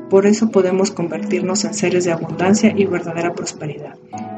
[0.09, 3.97] Por eso podemos convertirnos en seres de abundancia y verdadera prosperidad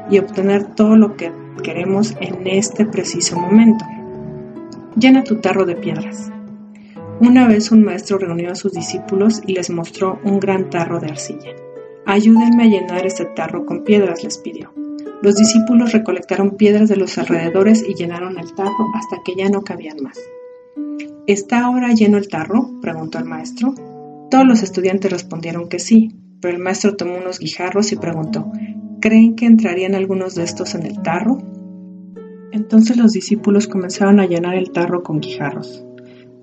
[0.09, 1.31] y obtener todo lo que
[1.63, 3.85] queremos en este preciso momento.
[4.95, 6.31] Llena tu tarro de piedras.
[7.19, 11.07] Una vez un maestro reunió a sus discípulos y les mostró un gran tarro de
[11.07, 11.51] arcilla.
[12.05, 14.71] Ayúdenme a llenar este tarro con piedras, les pidió.
[15.23, 19.61] Los discípulos recolectaron piedras de los alrededores y llenaron el tarro hasta que ya no
[19.61, 20.19] cabían más.
[21.27, 22.69] ¿Está ahora lleno el tarro?
[22.81, 23.73] preguntó el maestro.
[24.29, 26.11] Todos los estudiantes respondieron que sí,
[26.41, 28.51] pero el maestro tomó unos guijarros y preguntó,
[28.99, 31.37] ¿creen que entrarían algunos de estos en el tarro?
[32.51, 35.85] Entonces los discípulos comenzaron a llenar el tarro con guijarros.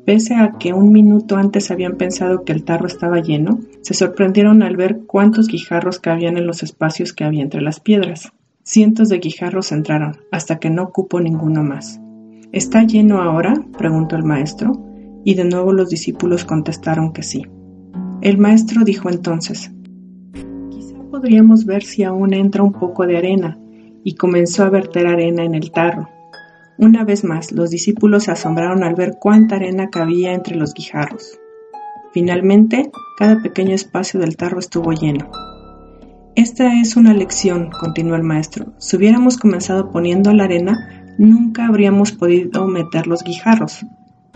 [0.07, 4.63] Pese a que un minuto antes habían pensado que el tarro estaba lleno, se sorprendieron
[4.63, 8.33] al ver cuántos guijarros cabían en los espacios que había entre las piedras.
[8.73, 12.01] Cientos de guijarros entraron, hasta que no cupo ninguno más.
[12.53, 13.53] ¿Está lleno ahora?
[13.77, 14.81] preguntó el maestro,
[15.25, 17.49] y de nuevo los discípulos contestaron que sí.
[18.23, 19.73] El maestro dijo entonces,
[20.71, 23.59] Quizá podríamos ver si aún entra un poco de arena,
[24.05, 26.09] y comenzó a verter arena en el tarro.
[26.79, 31.41] Una vez más, los discípulos se asombraron al ver cuánta arena cabía entre los guijarros.
[32.13, 35.29] Finalmente, cada pequeño espacio del tarro estuvo lleno.
[36.37, 38.73] Esta es una lección, continuó el maestro.
[38.79, 43.85] Si hubiéramos comenzado poniendo la arena, nunca habríamos podido meter los guijarros.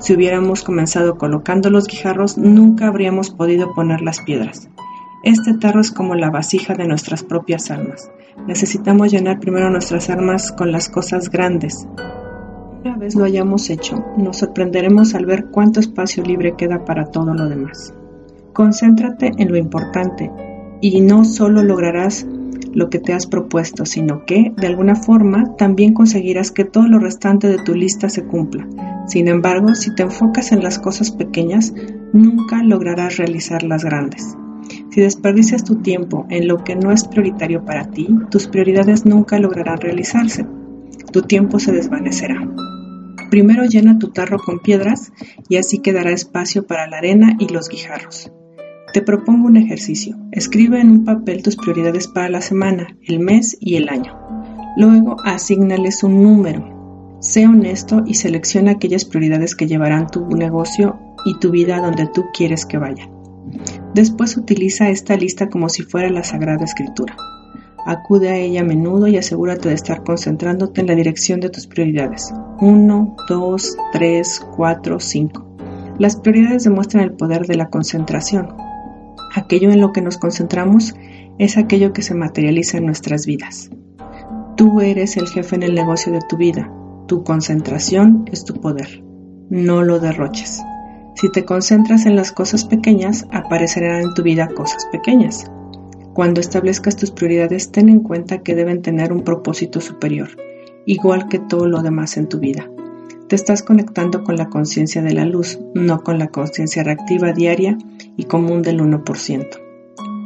[0.00, 4.68] Si hubiéramos comenzado colocando los guijarros, nunca habríamos podido poner las piedras.
[5.22, 8.10] Este tarro es como la vasija de nuestras propias almas.
[8.48, 11.86] Necesitamos llenar primero nuestras almas con las cosas grandes.
[12.84, 17.32] Una vez lo hayamos hecho, nos sorprenderemos al ver cuánto espacio libre queda para todo
[17.34, 17.94] lo demás.
[18.52, 20.30] Concéntrate en lo importante
[20.90, 22.26] y no solo lograrás
[22.74, 26.98] lo que te has propuesto, sino que, de alguna forma, también conseguirás que todo lo
[26.98, 28.68] restante de tu lista se cumpla.
[29.06, 31.72] Sin embargo, si te enfocas en las cosas pequeñas,
[32.12, 34.36] nunca lograrás realizar las grandes.
[34.90, 39.38] Si desperdicias tu tiempo en lo que no es prioritario para ti, tus prioridades nunca
[39.38, 40.44] lograrán realizarse.
[41.12, 42.46] Tu tiempo se desvanecerá.
[43.30, 45.12] Primero llena tu tarro con piedras
[45.48, 48.30] y así quedará espacio para la arena y los guijarros.
[48.94, 50.16] Te propongo un ejercicio.
[50.30, 54.16] Escribe en un papel tus prioridades para la semana, el mes y el año.
[54.76, 57.18] Luego, asignales un número.
[57.18, 62.26] Sé honesto y selecciona aquellas prioridades que llevarán tu negocio y tu vida donde tú
[62.32, 63.10] quieres que vayan.
[63.96, 67.16] Después utiliza esta lista como si fuera la Sagrada Escritura.
[67.86, 71.66] Acude a ella a menudo y asegúrate de estar concentrándote en la dirección de tus
[71.66, 72.32] prioridades.
[72.60, 75.56] 1, 2, 3, 4, 5.
[75.98, 78.62] Las prioridades demuestran el poder de la concentración.
[79.34, 80.94] Aquello en lo que nos concentramos
[81.38, 83.70] es aquello que se materializa en nuestras vidas.
[84.56, 86.72] Tú eres el jefe en el negocio de tu vida.
[87.08, 89.02] Tu concentración es tu poder.
[89.50, 90.62] No lo derroches.
[91.16, 95.50] Si te concentras en las cosas pequeñas, aparecerán en tu vida cosas pequeñas.
[96.12, 100.28] Cuando establezcas tus prioridades, ten en cuenta que deben tener un propósito superior,
[100.86, 102.68] igual que todo lo demás en tu vida.
[103.28, 107.78] Te estás conectando con la conciencia de la luz, no con la conciencia reactiva diaria
[108.16, 109.46] y común del 1%.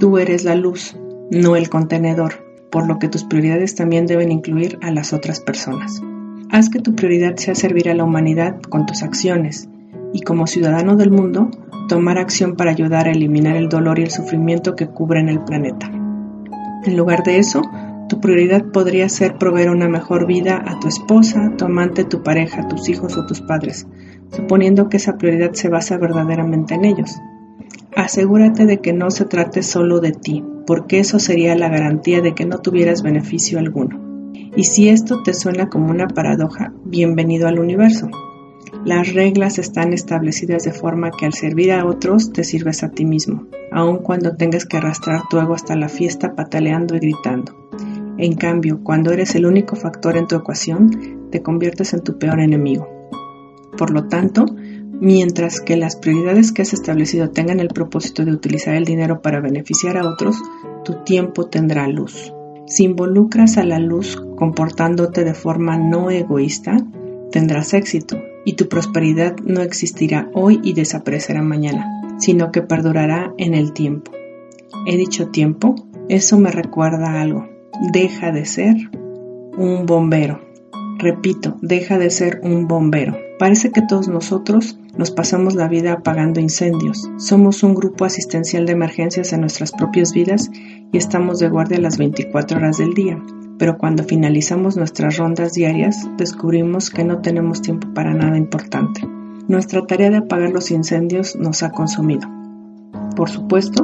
[0.01, 0.97] Tú eres la luz,
[1.31, 6.03] no el contenedor, por lo que tus prioridades también deben incluir a las otras personas.
[6.51, 9.69] Haz que tu prioridad sea servir a la humanidad con tus acciones
[10.13, 11.51] y como ciudadano del mundo,
[11.89, 15.89] tomar acción para ayudar a eliminar el dolor y el sufrimiento que cubren el planeta.
[16.85, 17.63] En lugar de eso,
[18.09, 22.67] tu prioridad podría ser proveer una mejor vida a tu esposa, tu amante, tu pareja,
[22.67, 23.87] tus hijos o tus padres,
[24.33, 27.17] suponiendo que esa prioridad se basa verdaderamente en ellos.
[27.95, 32.35] Asegúrate de que no se trate solo de ti, porque eso sería la garantía de
[32.35, 34.23] que no tuvieras beneficio alguno.
[34.57, 38.09] Y si esto te suena como una paradoja, bienvenido al universo.
[38.85, 43.05] Las reglas están establecidas de forma que al servir a otros te sirves a ti
[43.05, 47.55] mismo, aun cuando tengas que arrastrar tu ego hasta la fiesta pataleando y gritando.
[48.19, 52.41] En cambio, cuando eres el único factor en tu ecuación, te conviertes en tu peor
[52.41, 52.89] enemigo.
[53.77, 54.45] Por lo tanto,
[55.01, 59.41] mientras que las prioridades que has establecido tengan el propósito de utilizar el dinero para
[59.41, 60.37] beneficiar a otros,
[60.85, 62.33] tu tiempo tendrá luz.
[62.67, 66.77] Si involucras a la luz comportándote de forma no egoísta,
[67.31, 73.55] tendrás éxito y tu prosperidad no existirá hoy y desaparecerá mañana, sino que perdurará en
[73.55, 74.11] el tiempo.
[74.87, 75.77] He dicho tiempo,
[76.09, 77.58] eso me recuerda algo.
[77.93, 78.77] Deja de ser
[79.57, 80.41] un bombero.
[80.99, 83.17] Repito, deja de ser un bombero.
[83.39, 87.09] Parece que todos nosotros nos pasamos la vida apagando incendios.
[87.19, 90.51] Somos un grupo asistencial de emergencias en nuestras propias vidas
[90.93, 93.23] y estamos de guardia las 24 horas del día
[93.59, 99.03] pero cuando finalizamos nuestras rondas diarias descubrimos que no tenemos tiempo para nada importante.
[99.49, 102.38] Nuestra tarea de apagar los incendios nos ha consumido.
[103.17, 103.83] Por supuesto,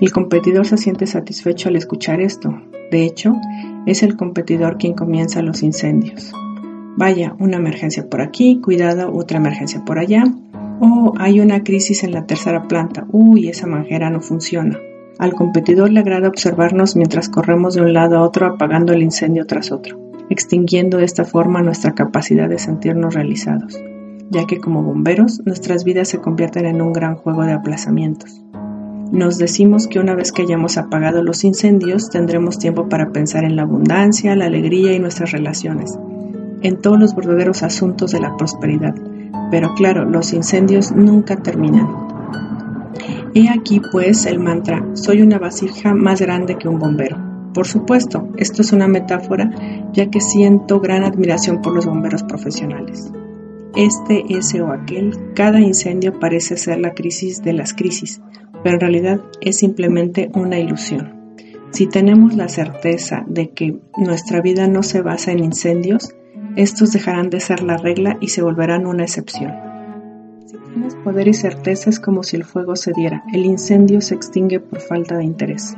[0.00, 2.54] el competidor se siente satisfecho al escuchar esto.
[2.90, 3.34] De hecho,
[3.86, 6.32] es el competidor quien comienza los incendios.
[6.96, 10.24] Vaya, una emergencia por aquí, cuidado, otra emergencia por allá.
[10.80, 13.06] Oh, hay una crisis en la tercera planta.
[13.12, 14.78] Uy, esa manjera no funciona.
[15.18, 19.46] Al competidor le agrada observarnos mientras corremos de un lado a otro apagando el incendio
[19.46, 19.98] tras otro,
[20.30, 23.82] extinguiendo de esta forma nuestra capacidad de sentirnos realizados,
[24.30, 28.44] ya que como bomberos nuestras vidas se convierten en un gran juego de aplazamientos.
[29.12, 33.56] Nos decimos que una vez que hayamos apagado los incendios tendremos tiempo para pensar en
[33.56, 35.98] la abundancia, la alegría y nuestras relaciones,
[36.62, 38.94] en todos los verdaderos asuntos de la prosperidad.
[39.50, 41.88] Pero claro, los incendios nunca terminan.
[43.34, 47.16] He aquí pues el mantra, soy una vasija más grande que un bombero.
[47.54, 49.50] Por supuesto, esto es una metáfora
[49.92, 53.10] ya que siento gran admiración por los bomberos profesionales.
[53.78, 58.20] Este, ese o aquel, cada incendio parece ser la crisis de las crisis,
[58.64, 61.36] pero en realidad es simplemente una ilusión.
[61.70, 66.12] Si tenemos la certeza de que nuestra vida no se basa en incendios,
[66.56, 69.54] estos dejarán de ser la regla y se volverán una excepción.
[70.74, 74.58] Tienes poder y certeza es como si el fuego se diera, el incendio se extingue
[74.58, 75.76] por falta de interés.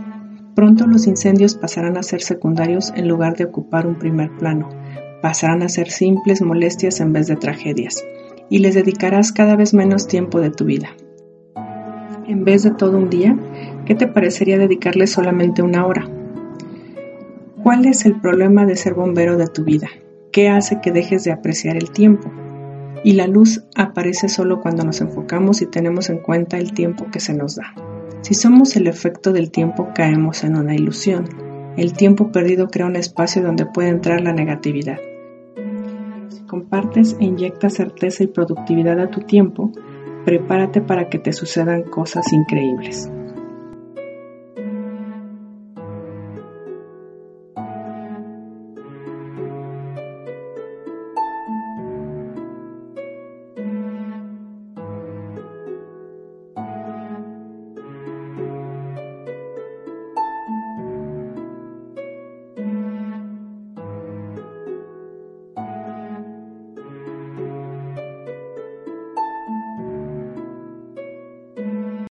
[0.55, 4.71] Pronto los incendios pasarán a ser secundarios en lugar de ocupar un primer plano,
[5.23, 8.05] pasarán a ser simples molestias en vez de tragedias,
[8.49, 10.91] y les dedicarás cada vez menos tiempo de tu vida.
[12.27, 13.37] En vez de todo un día,
[13.87, 16.09] ¿qué te parecería dedicarle solamente una hora?
[17.63, 19.89] ¿Cuál es el problema de ser bombero de tu vida?
[20.33, 22.31] ¿Qué hace que dejes de apreciar el tiempo?
[23.03, 27.21] y la luz aparece solo cuando nos enfocamos y tenemos en cuenta el tiempo que
[27.21, 27.75] se nos da.
[28.23, 31.29] Si somos el efecto del tiempo caemos en una ilusión.
[31.77, 34.99] El tiempo perdido crea un espacio donde puede entrar la negatividad.
[36.51, 39.71] Compartes e inyectas certeza y productividad a tu tiempo,
[40.25, 43.09] prepárate para que te sucedan cosas increíbles.